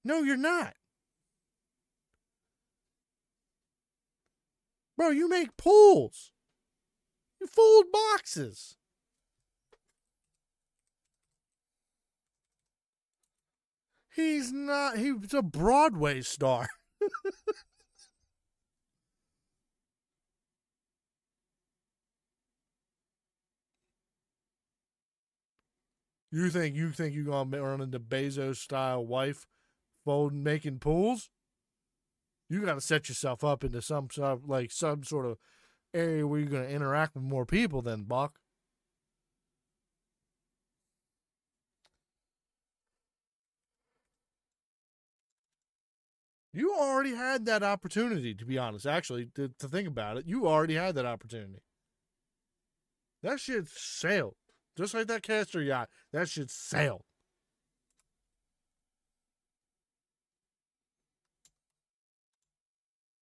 [0.04, 0.76] No, you're not.
[4.98, 6.32] Bro, you make pools.
[7.42, 8.78] You fold boxes.
[14.16, 16.68] He's not, he's a Broadway star.
[26.32, 29.48] you think you think you're gonna run into Bezos style wife
[30.06, 31.30] folding making pools?
[32.54, 35.40] You got to set yourself up into some sort of, like some sort of
[35.92, 38.38] area where you're going to interact with more people than Buck.
[46.54, 48.86] You already had that opportunity, to be honest.
[48.86, 51.64] Actually, to, to think about it, you already had that opportunity.
[53.24, 54.36] That shit sailed.
[54.78, 57.02] Just like that caster yacht, that shit sailed.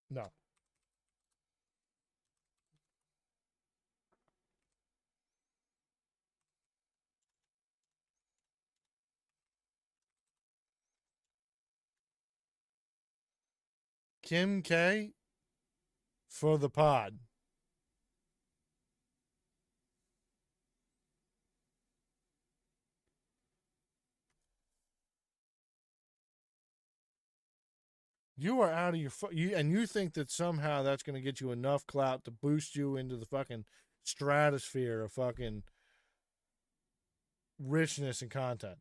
[0.10, 0.32] No.
[14.32, 15.12] Kim K
[16.30, 17.20] for the pod.
[28.38, 31.22] You are out of your fu- you, and you think that somehow that's going to
[31.22, 33.66] get you enough clout to boost you into the fucking
[34.02, 35.64] stratosphere of fucking
[37.60, 38.78] richness and content.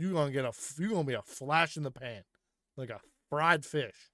[0.00, 2.22] You're gonna get a you're gonna be a flash in the pan,
[2.74, 4.09] like a fried fish.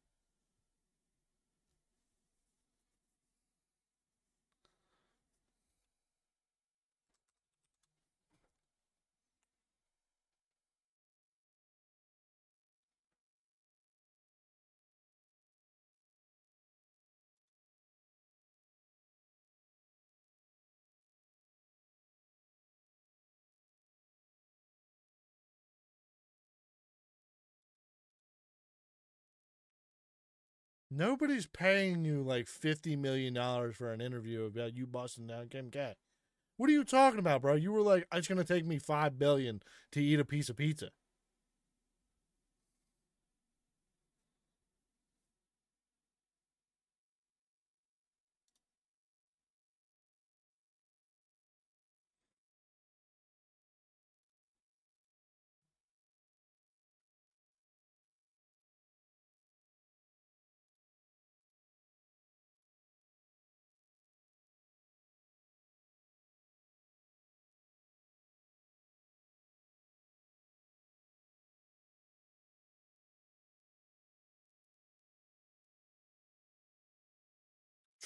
[30.91, 35.71] Nobody's paying you like fifty million dollars for an interview about you busting down Kim
[35.71, 35.95] K.
[36.57, 37.55] What are you talking about, bro?
[37.55, 40.91] You were like, it's gonna take me five billion to eat a piece of pizza.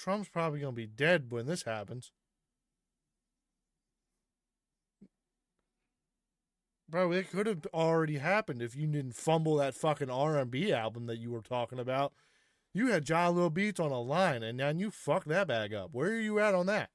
[0.01, 2.11] Trump's probably gonna be dead when this happens.
[6.89, 10.73] Bro, it could have already happened if you didn't fumble that fucking R and B
[10.73, 12.13] album that you were talking about.
[12.73, 15.91] You had John Little Beats on a line, and now you fucked that bag up.
[15.93, 16.91] Where are you at on that?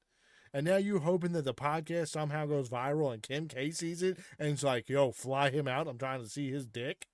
[0.52, 4.18] And now you're hoping that the podcast somehow goes viral and Kim K sees it
[4.38, 5.86] and it's like, yo, fly him out.
[5.86, 7.06] I'm trying to see his dick.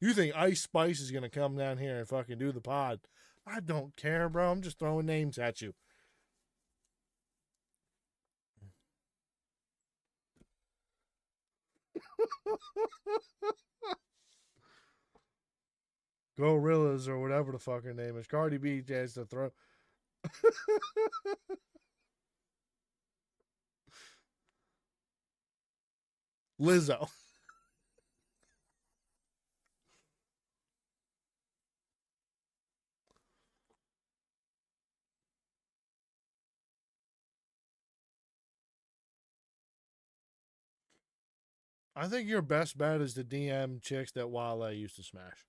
[0.00, 3.00] You think Ice Spice is gonna come down here and fucking do the pod?
[3.46, 4.50] I don't care, bro.
[4.50, 5.74] I'm just throwing names at you.
[16.36, 18.26] Gorillas or whatever the fuck her name is.
[18.26, 19.50] Cardi B has to throw.
[26.60, 27.08] Lizzo.
[41.96, 45.46] I think your best bet is to DM chicks that Wale used to smash.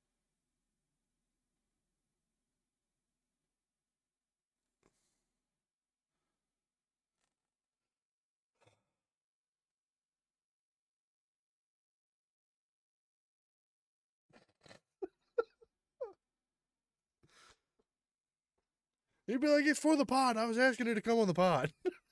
[19.28, 20.38] He'd be like, "It's for the pod.
[20.38, 21.74] I was asking her to come on the pod."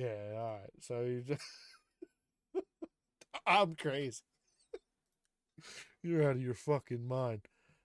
[0.00, 0.70] yeah, all right.
[0.80, 1.42] So you just,
[3.46, 4.22] I'm crazy.
[6.02, 7.42] You're out of your fucking mind.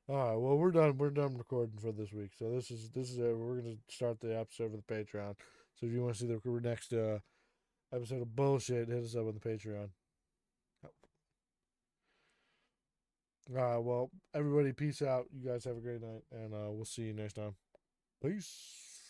[0.07, 0.35] All right.
[0.35, 0.97] Well, we're done.
[0.97, 2.31] We're done recording for this week.
[2.37, 3.35] So this is this is it.
[3.35, 5.35] We're gonna start the episode with the Patreon.
[5.75, 7.19] So if you want to see the next uh,
[7.93, 9.89] episode of bullshit, hit us up on the Patreon.
[13.49, 13.77] All right.
[13.77, 15.25] Well, everybody, peace out.
[15.33, 17.55] You guys have a great night, and uh, we'll see you next time.
[18.23, 18.94] Peace.